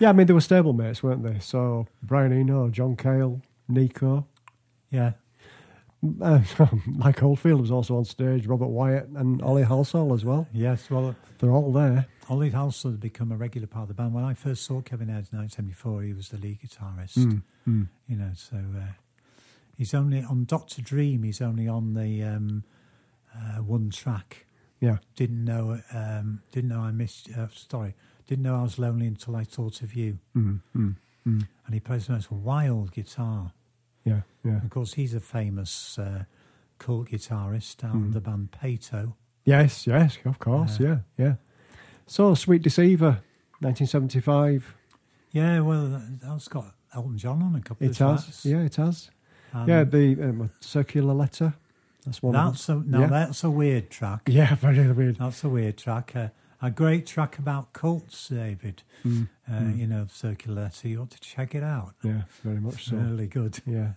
[0.00, 1.40] yeah, I mean, they were stablemates, weren't they?
[1.40, 4.26] So Brian Eno, John Cale, Nico,
[4.90, 5.12] yeah.
[6.20, 6.40] Uh,
[6.86, 10.46] Mike Oldfield was also on stage, Robert Wyatt, and Ollie Halsall as well.
[10.52, 12.06] Yes, well, They're all there.
[12.28, 14.14] Ollie Halsall had become a regular part of the band.
[14.14, 17.16] When I first saw Kevin Ayers in 1974, he was the lead guitarist.
[17.18, 17.88] Mm, mm.
[18.08, 18.92] You know, so uh,
[19.76, 21.22] he's only on Doctor Dream.
[21.22, 22.64] He's only on the um,
[23.34, 24.46] uh, one track.
[24.80, 24.98] Yeah.
[25.14, 25.80] Didn't know.
[25.92, 27.30] Um, didn't know I missed.
[27.36, 27.94] Uh, sorry,
[28.26, 30.18] didn't know I was lonely until I thought of you.
[30.36, 30.96] Mm, mm,
[31.26, 31.48] mm.
[31.64, 33.52] And he plays the most wild guitar.
[34.06, 34.62] Yeah, yeah.
[34.64, 36.24] Of course, he's a famous uh,
[36.78, 39.16] cult guitarist out of the band Patto.
[39.44, 41.34] Yes, yes, of course, yeah, yeah.
[42.06, 43.20] So, Sweet Deceiver,
[43.60, 44.74] 1975.
[45.32, 48.46] Yeah, well, that- that's got Elton John on a couple It of has, tracks.
[48.46, 49.10] yeah, it has.
[49.52, 51.54] And yeah, the um, Circular Letter.
[52.04, 53.06] That's one that's a no, yeah.
[53.08, 54.22] that's a weird track.
[54.28, 55.16] yeah, very weird.
[55.16, 56.12] That's a weird track.
[56.14, 56.28] Uh,
[56.66, 58.82] a great track about cults, David.
[59.04, 60.90] Mm, Uh, You know, Circularity.
[60.90, 61.94] You ought to check it out.
[62.02, 62.96] Yeah, very much so.
[62.96, 63.60] Really good.
[63.66, 63.92] Yeah.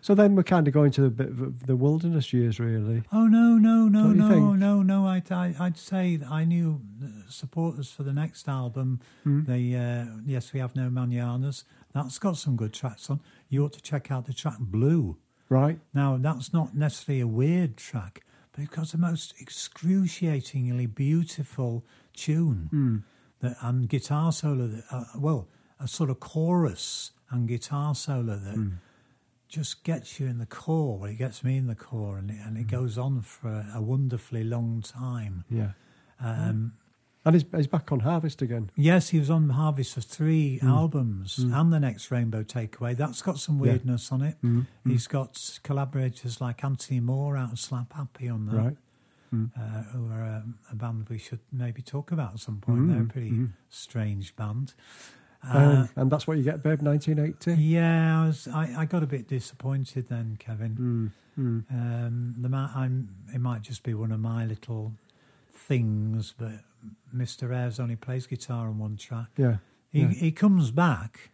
[0.00, 3.02] So then we're kind of going to the bit of the wilderness years, really.
[3.12, 4.58] Oh no, no, no, no, think?
[4.58, 5.06] no, no!
[5.06, 6.80] I'd, I, I'd say I knew
[7.28, 9.00] supporters for the next album.
[9.22, 9.44] Hmm.
[9.44, 11.64] They, uh, yes, we have no mananas.
[11.92, 13.20] That's got some good tracks on.
[13.48, 15.16] You ought to check out the track Blue.
[15.48, 15.78] Right?
[15.92, 22.66] Now, that's not necessarily a weird track, but it's got the most excruciatingly beautiful tune.
[22.70, 22.96] Hmm.
[23.40, 24.66] That and guitar solo.
[24.68, 25.48] That, uh, well,
[25.80, 28.68] a sort of chorus and guitar solo that Hmm.
[29.48, 30.98] just gets you in the core.
[30.98, 33.72] Well, it gets me in the core, and it, and it goes on for a,
[33.74, 35.44] a wonderfully long time.
[35.50, 35.72] Yeah.
[36.20, 36.74] Um,
[37.26, 38.70] And he's, he's back on Harvest again.
[38.76, 40.68] Yes, he was on Harvest for three Hmm.
[40.68, 42.94] albums and the next Rainbow Takeaway.
[42.96, 43.62] That's got some Yeah.
[43.62, 44.36] weirdness on it.
[44.42, 44.62] Hmm.
[44.86, 48.76] He's got collaborators like Anthony Moore out of Slapp Happy on that, Right.
[49.56, 52.78] Uh, who are um, a band we should maybe talk about at some point.
[52.78, 52.92] Hmm.
[52.92, 54.74] They're a pretty strange band.
[55.46, 57.60] Uh, Um, and that's what you get, Babe, 1980.
[57.62, 61.12] yeah, I, was, I, I got a bit disappointed then, Kevin.
[61.38, 61.70] Mm, mm.
[61.70, 64.92] Um, the I'm, it might just be one of my little
[65.54, 66.60] things, but
[67.14, 67.54] Mr.
[67.54, 69.28] Ayers only plays guitar on one track.
[69.36, 69.56] Yeah.
[69.90, 70.08] He, yeah.
[70.08, 71.30] he comes back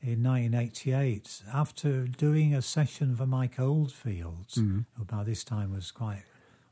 [0.00, 6.22] in 1988 after doing a session for Mike Oldfield, who by this time was quite.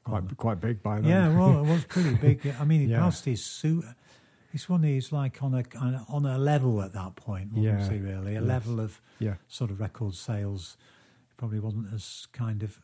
[0.04, 1.10] Quite, quite big by then.
[1.10, 2.54] Yeah, well, it was pretty big.
[2.60, 3.00] I mean, he Yeah.
[3.00, 3.84] passed his suit.
[4.52, 5.64] It's one he's like on a
[6.08, 7.88] on a- level at that point, Yeah.
[7.88, 7.98] he?
[7.98, 8.44] Really, a Yes.
[8.48, 9.34] level of Yeah.
[9.48, 10.76] sort of record sales.
[11.28, 12.80] He probably wasn't as kind of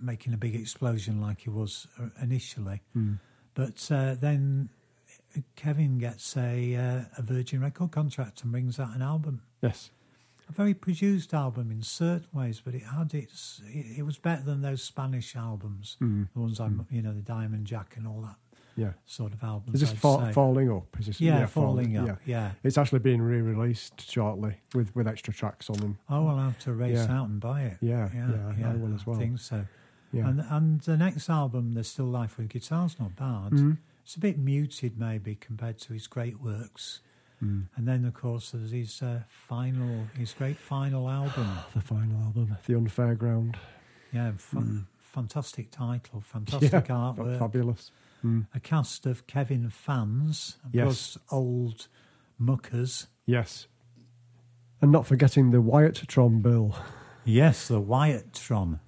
[0.00, 2.82] making a big explosion like he was uh, initially.
[2.96, 3.18] Mm.
[3.54, 4.68] But uh, then
[5.56, 9.42] Kevin gets a uh, a Virgin record contract and brings out an album.
[9.62, 9.90] Yes.
[10.48, 13.60] A very produced album in certain ways, but it had its.
[13.66, 16.28] It, it was better than those Spanish albums, Mm.
[16.32, 18.36] the ones I'm, you know, the Diamond Jack and all that
[18.76, 18.92] Yeah.
[19.06, 19.74] sort of albums.
[19.82, 20.96] Is this fa- falling up?
[21.00, 22.20] Is this, Yeah, Fall- falling up.
[22.24, 22.52] Yeah.
[22.62, 25.98] It's actually being re-released shortly with, with extra tracks on them.
[26.08, 27.18] Oh, I'll have to race Yeah.
[27.18, 27.78] out and buy it.
[27.80, 29.16] Yeah, yeah, I will as well.
[29.16, 29.66] I think so.
[30.12, 30.28] Yeah.
[30.28, 33.50] And and the next album, There's Still Life with Guitar's not bad.
[33.50, 33.78] Mhm.
[34.04, 37.00] It's a bit muted maybe compared to his great works.
[37.42, 37.66] Mm.
[37.76, 41.48] And then of course there's his uh, final, his great final album.
[41.74, 43.56] The final album, The Unfair Ground.
[44.12, 46.88] Yeah, fa- fantastic title, fantastic Mm.
[46.88, 47.38] yeah, artwork.
[47.38, 47.90] fabulous.
[48.24, 48.46] Mm.
[48.54, 50.84] A cast of Kevin fans, Yes.
[50.84, 51.88] plus old
[52.38, 53.08] muckers.
[53.26, 53.66] Yes.
[54.80, 56.74] And not forgetting the Wyatt Tron bill.
[57.28, 58.78] Yes, the Wyatt Tron,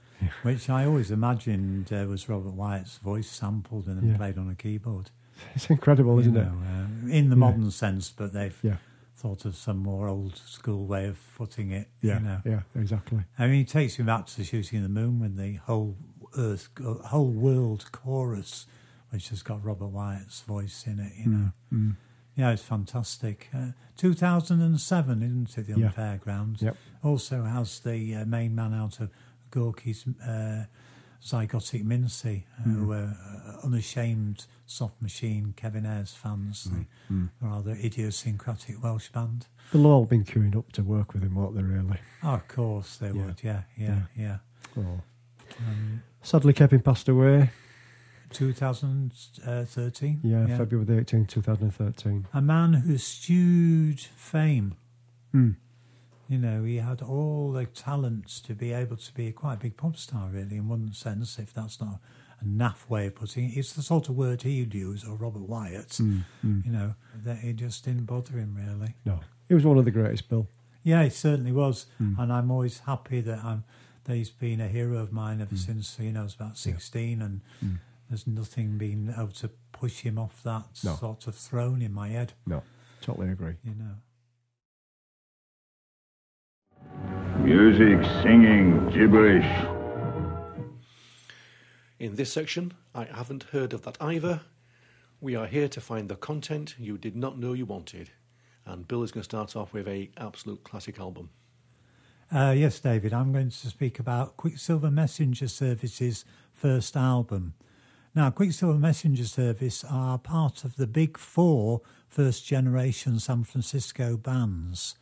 [0.43, 4.17] which I always imagined uh, was Robert Wyatt's voice sampled and then Yeah.
[4.17, 5.11] played on a keyboard.
[5.55, 7.09] It's incredible, isn't know, it?
[7.09, 7.41] uh, in the Yeah.
[7.41, 8.77] modern sense, but they've Yeah.
[9.17, 11.89] thought of some more old school way of footing it.
[12.01, 12.41] Yeah, You know.
[12.45, 13.25] yeah, exactly.
[13.39, 15.97] I mean, it takes me back to the shooting the moon when the whole
[16.37, 18.67] Earth, uh, whole world chorus,
[19.11, 21.13] which has got Robert Wyatt's voice in it.
[21.17, 21.97] You know, Mm.
[22.37, 23.49] yeah, it's fantastic.
[23.55, 25.67] Uh, 2007, isn't it?
[25.67, 26.19] The Yeah.
[26.61, 26.77] Yep.
[27.03, 29.11] also has the uh, main man out of
[29.51, 30.67] Gorky's uh,
[31.23, 32.71] Zygotic Mynci, Hmm.
[32.75, 33.17] who were
[33.47, 36.69] uh, unashamed soft machine Kevin Ayers fans,
[37.09, 37.27] Hmm.
[37.41, 39.47] the rather idiosyncratic Welsh band.
[39.73, 41.99] They'll all been queuing up to work with him, won't they, really?
[42.23, 43.27] Oh, of course they Yeah.
[43.27, 43.43] would.
[43.43, 44.39] Yeah, yeah, yeah.
[44.77, 45.01] Oh.
[45.67, 47.51] Um, Sadly, Kevin passed away.
[48.31, 50.21] 2013.
[50.23, 52.27] Yeah, February the 18th, 2013.
[52.33, 54.75] A man who eschewed fame.
[55.35, 55.57] Mm.
[56.29, 59.77] You know, he had all the talents to be able to be a quite big
[59.79, 62.01] pop star, really, in one sense, if that's not
[62.41, 63.57] a naff way of putting it.
[63.57, 65.89] It's the sort of word he'd use, or Robert Wyatt.
[65.89, 66.65] Mm, mm.
[66.67, 68.95] You know, that it just didn't bother him, really.
[69.07, 70.47] No, he was one of the greatest, Bill.
[70.85, 71.87] Yeah, he certainly was.
[72.01, 72.19] Mm.
[72.19, 73.65] And I'm always happy that, I'm,
[74.05, 77.23] that he's been a hero of mine ever since, you know, I was about 16
[77.23, 77.79] and Mm.
[78.11, 80.95] there's nothing being able to push him off that No.
[80.97, 82.63] sort of throne in my head, No,
[83.01, 83.55] totally agree.
[83.65, 83.95] you know.
[87.41, 89.47] Music, singing, gibberish.
[91.99, 94.43] In this section, I haven't heard of that either.
[95.21, 98.11] We are here to find the content you did not know you wanted.
[98.67, 101.31] And Bill is going to start off with a absolute classic album.
[102.31, 107.55] Uh, yes, David, I'm going to speak about Quicksilver Messenger Service's first album.
[108.15, 114.97] Now, Quicksilver Messenger Service are part of the big four first generation San Francisco bands,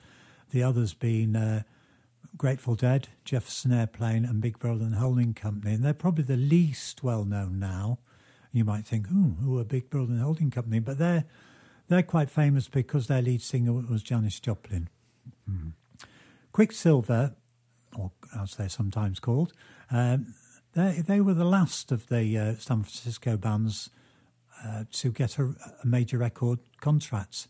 [0.51, 1.62] the others being uh,
[2.39, 7.03] Grateful Dead, Jefferson Airplane, and Big Brother and Holding Company, and they're probably the least
[7.03, 7.99] well known now.
[8.53, 11.24] You might think, "Oh, who are Big Brother and Holding Company?" But they're
[11.89, 14.89] they're quite famous because their lead singer was Janis Joplin.
[16.53, 17.34] Quicksilver,
[17.95, 19.53] or as they're sometimes called,
[19.91, 20.34] um,
[20.74, 23.91] they they were the last of the uh, San Francisco bands
[24.64, 27.49] uh, to get a, a major record contract,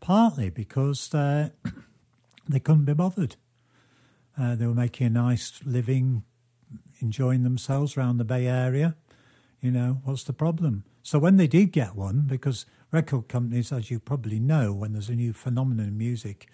[0.00, 1.50] partly because uh,
[2.48, 3.36] they couldn't be bothered.
[4.38, 6.24] Uh, they were making a nice living,
[7.00, 8.96] enjoying themselves around the Bay Area.
[9.60, 10.84] You know, what's the problem?
[11.02, 15.08] So when they did get one, because record companies, as you probably know, when there's
[15.08, 16.48] a new phenomenon in music,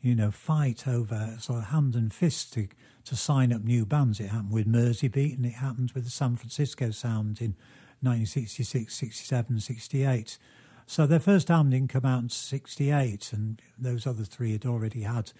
[0.00, 2.68] you know, fight over sort of hand and fist to,
[3.04, 4.18] to sign up new bands.
[4.18, 7.54] It happened with Merseybeat and it happened with the San Francisco Sound in
[8.00, 10.38] 1966, 67, 68.
[10.86, 15.02] So their first album didn't come out in 68, and those other three had already
[15.02, 15.32] had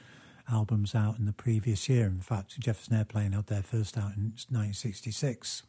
[0.53, 2.07] albums out in the previous year.
[2.07, 5.63] In fact, Jefferson Airplane had their first out in 1966.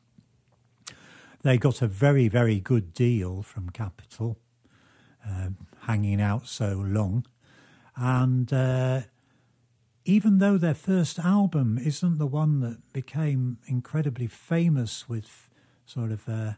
[1.42, 4.38] They got a very, very good deal from Capitol,
[5.26, 7.26] um, hanging out so long.
[7.96, 9.02] And uh,
[10.06, 15.50] even though their first album isn't the one that became incredibly famous with
[15.86, 16.54] sort of uh,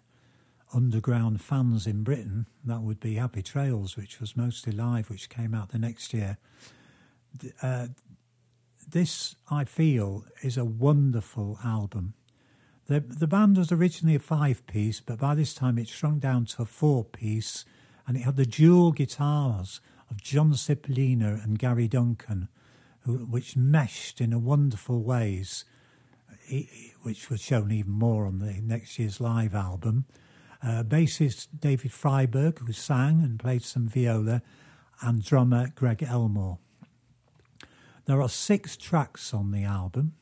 [0.73, 5.53] underground fans in Britain, that would be Happy Trails, which was mostly live, which came
[5.53, 6.37] out the next year.
[7.61, 7.87] Uh,
[8.91, 12.13] this, I feel, is a wonderful album.
[12.87, 16.45] The, the band was originally a five piece, but by this time it shrunk down
[16.45, 17.65] to a four piece,
[18.07, 22.47] and it had the dual guitars of John Cipollina and Gary Duncan,
[23.01, 25.65] who, which meshed in a wonderful ways,
[27.01, 30.05] which was shown even more on the next year's live album.
[30.61, 34.41] Uh, bassist David Freiberg, who sang and played some viola,
[35.01, 36.59] and drummer Greg Elmore.
[38.05, 40.13] There are six tracks on the album.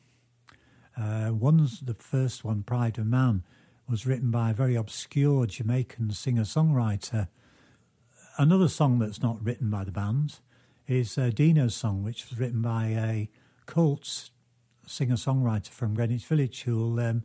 [0.96, 3.42] Uh, one's the first one, Pride of Man,
[3.86, 7.28] was written by a very obscure Jamaican singer songwriter.
[8.38, 10.40] Another song that's not written by the band
[10.88, 13.28] is uh, Dino's song, which was written by a
[13.66, 14.30] cult
[14.86, 17.22] singer songwriter from Greenwich Village who um,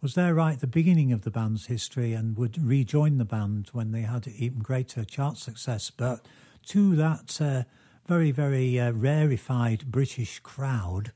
[0.00, 3.68] was there right at the beginning of the band's history and would rejoin the band
[3.72, 5.90] when they had even greater chart success.
[5.90, 6.24] But
[6.68, 7.64] to that uh,
[8.08, 11.12] very, very uh, rarefied British crowd,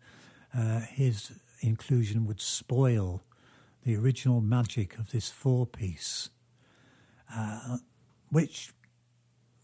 [0.55, 3.23] uh, his inclusion would spoil
[3.85, 6.29] the original magic of this four piece.
[7.35, 7.79] Uh,
[8.31, 8.75] which,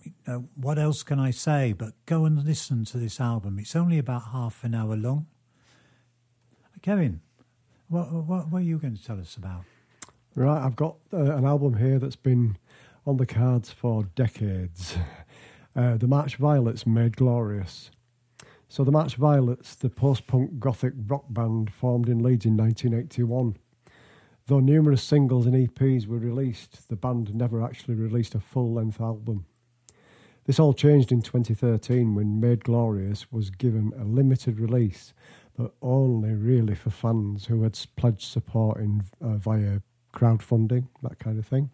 [0.02, 3.58] you know, what else can I say but go and listen to this album?
[3.58, 5.26] It's only about half an hour long.
[6.80, 7.20] Kevin,
[7.88, 9.64] what, what, what are you going to tell us about?
[10.34, 12.56] Right, I've got uh, an album here that's been
[13.06, 14.96] on the cards for decades.
[15.78, 17.92] Uh, the March Violets Made Glorious.
[18.68, 23.56] So, the March Violets, the post punk gothic rock band formed in Leeds in 1981.
[24.48, 29.00] Though numerous singles and EPs were released, the band never actually released a full length
[29.00, 29.46] album.
[30.46, 35.14] This all changed in 2013 when Made Glorious was given a limited release,
[35.56, 41.38] but only really for fans who had pledged support in, uh, via crowdfunding, that kind
[41.38, 41.70] of thing.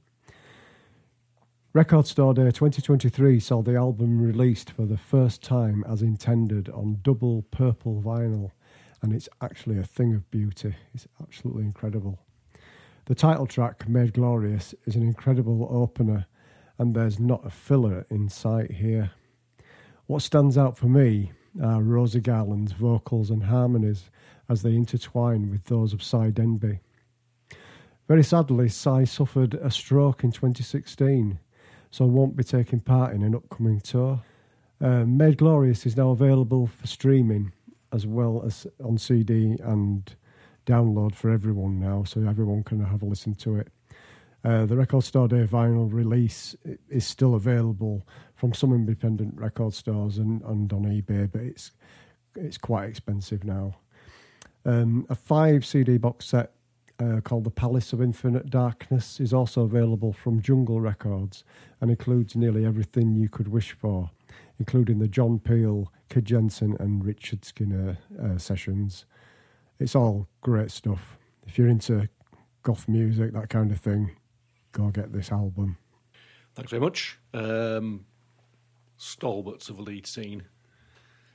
[1.75, 7.01] Record Store Day 2023 saw the album released for the first time as intended on
[7.03, 8.53] double purple vinyl,
[9.03, 10.77] and it's actually a thing of beauty.
[10.95, 12.21] It's absolutely incredible.
[13.07, 16.27] The title track, Made Glorious, is an incredible opener,
[16.79, 19.11] and there's not a filler in sight here.
[20.07, 24.11] What stands out for me are Rosie Garland's vocals and harmonies
[24.49, 26.79] as they intertwine with those of Si Denbigh.
[28.07, 31.41] Very sadly, Si suffered a stroke in 2016
[31.95, 34.21] so won't be taking part in an upcoming tour.
[34.81, 37.53] Uh, Made Glorious is now available for streaming
[37.93, 40.17] as well as on CD and
[40.67, 43.69] download for everyone now, so everyone can have a listen to it.
[44.45, 46.57] Uh, the Record Store Day vinyl release
[46.89, 51.71] is still available from some independent record stores and, and on eBay, but it's
[52.35, 53.77] it's quite expensive now.
[54.67, 56.55] Um, a five CD box set
[57.01, 61.45] uh, called The Palace of Infinite Darkness is also available from Jungle Records
[61.81, 64.11] and includes nearly everything you could wish for,
[64.59, 69.05] including the John Peel, Kid Jensen, and Richard Skinner uh, sessions.
[69.79, 71.19] It's all great stuff.
[71.47, 72.09] If you're into
[72.63, 74.13] goth music, that kind of thing,
[74.73, 75.77] go get this album.
[76.55, 77.19] Thanks very much.
[77.33, 78.07] Um,
[78.97, 80.45] stalwarts of the lead scene.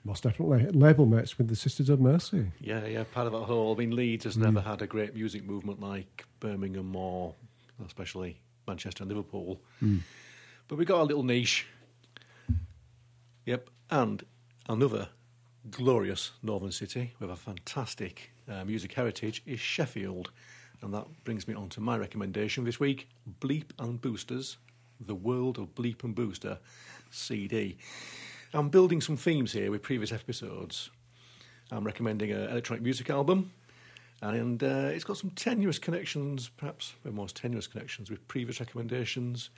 [0.04, 0.66] Most definitely.
[0.72, 2.52] Label mates with the Sisters of Mercy.
[2.60, 3.74] Yeah, yeah, part of that whole.
[3.74, 7.36] I mean, Leeds has never had a great music movement like Birmingham or
[7.86, 9.60] especially Manchester and Liverpool.
[9.84, 10.00] Mm.
[10.68, 11.68] But we got a little niche.
[13.45, 14.24] Yep, and
[14.68, 15.10] another
[15.72, 20.32] glorious northern city with a fantastic uh, music heritage is Sheffield.
[20.82, 23.10] And that brings me on to my recommendation this week
[23.41, 24.58] Bleep and Boosters,
[25.00, 26.60] The World of Bleep and Booster
[27.12, 27.78] CD.
[28.52, 30.89] I'm building some themes here with previous episodes.
[31.72, 33.52] I'm recommending an electronic music album,
[34.24, 39.52] and uh, it's got some tenuous connections, perhaps the most tenuous connections with previous recommendations.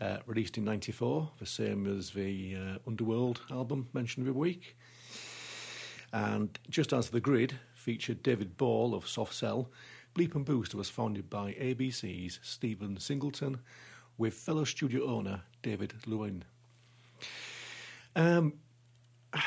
[0.00, 4.76] Uh, released in '94, the same as the uh, Underworld album mentioned every week.
[6.12, 9.70] And just as the grid featured David Ball of Soft Cell,
[10.16, 13.60] Bleep and Booster was founded by ABC's Stephen Singleton
[14.18, 16.42] with fellow studio owner David Lewin.
[18.16, 18.54] Um,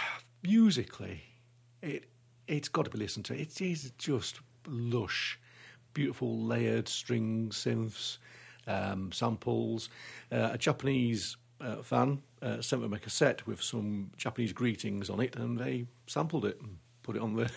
[0.43, 1.21] musically,
[1.81, 2.05] it
[2.47, 3.39] it's got to be listened to.
[3.39, 5.39] It is just lush,
[5.93, 8.17] beautiful layered string synths,
[8.67, 9.89] um, samples.
[10.31, 15.19] Uh, a Japanese uh, fan uh, sent them a cassette with some Japanese greetings on
[15.19, 17.51] it, and they sampled it and put it on the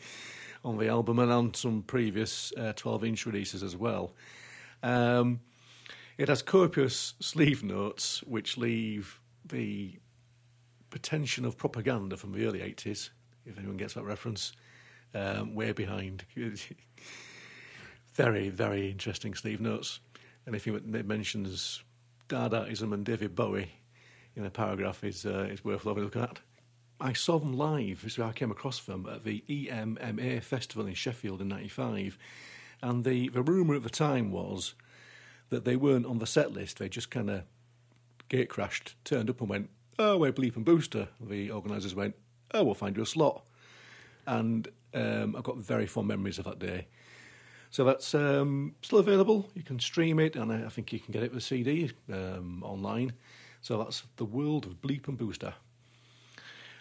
[0.64, 4.14] on the album and on some previous uh, 12-inch releases as well.
[4.82, 5.40] Um,
[6.18, 9.96] it has copious sleeve notes which leave the
[10.92, 13.08] pretension of propaganda from the early 80s,
[13.46, 14.52] if anyone gets that reference,
[15.14, 16.22] um, way behind.
[18.12, 20.00] very, very interesting sleeve notes.
[20.44, 21.82] And if it mentions
[22.28, 23.72] Dadaism and David Bowie
[24.36, 26.40] in a paragraph, is uh, is worth having a look at.
[27.00, 28.04] I saw them live.
[28.18, 32.18] How I came across them at the EMMA festival in Sheffield in '95,
[32.82, 34.74] and the the rumor at the time was
[35.48, 36.78] that they weren't on the set list.
[36.78, 37.44] They just kind of
[38.28, 42.14] gate crashed, turned up, and went, "Oh, we're Bleep and Booster." The organisers went,
[42.52, 43.44] "Oh, we'll find you a slot,"
[44.26, 46.86] and um, I've got very fond memories of that day.
[47.72, 49.48] So that's um, still available.
[49.54, 52.62] You can stream it, and I, think you can get it with a CD um,
[52.62, 53.14] online.
[53.62, 55.54] So that's the world of Bleep and Booster.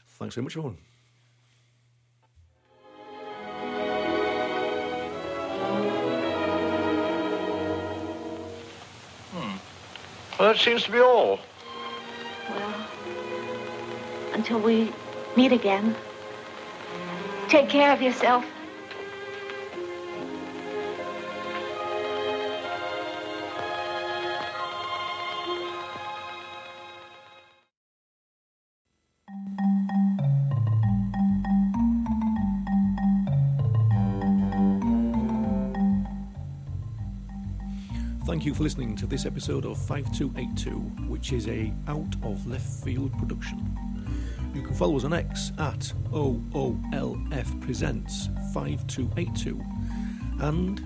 [0.06, 0.78] Thanks very much, everyone.
[9.32, 9.58] Hmm.
[10.38, 11.40] Well, that seems to be all.
[14.42, 14.92] Until we
[15.38, 15.96] meet again,
[17.48, 18.44] take care of yourself.
[38.26, 40.72] Thank you for listening to this episode of 5282,
[41.08, 43.91] which is a out of left field production.
[44.54, 49.62] You can follow us on X at OOLF Presents 5282
[50.42, 50.82] and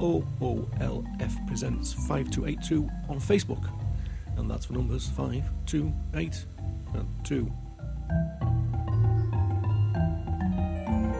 [0.00, 3.70] OOLF Presents 5282 on Facebook.
[4.36, 6.46] And that's for numbers 528
[6.94, 7.52] and 2.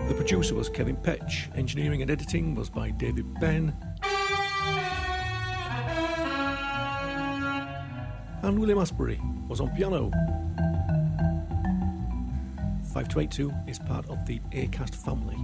[0.09, 1.55] The producer was Kevin Petch.
[1.55, 3.77] Engineering and editing was by David Ben.
[8.43, 10.11] And William Asbury was on piano.
[12.99, 15.37] 5282 is part of the ACAST family.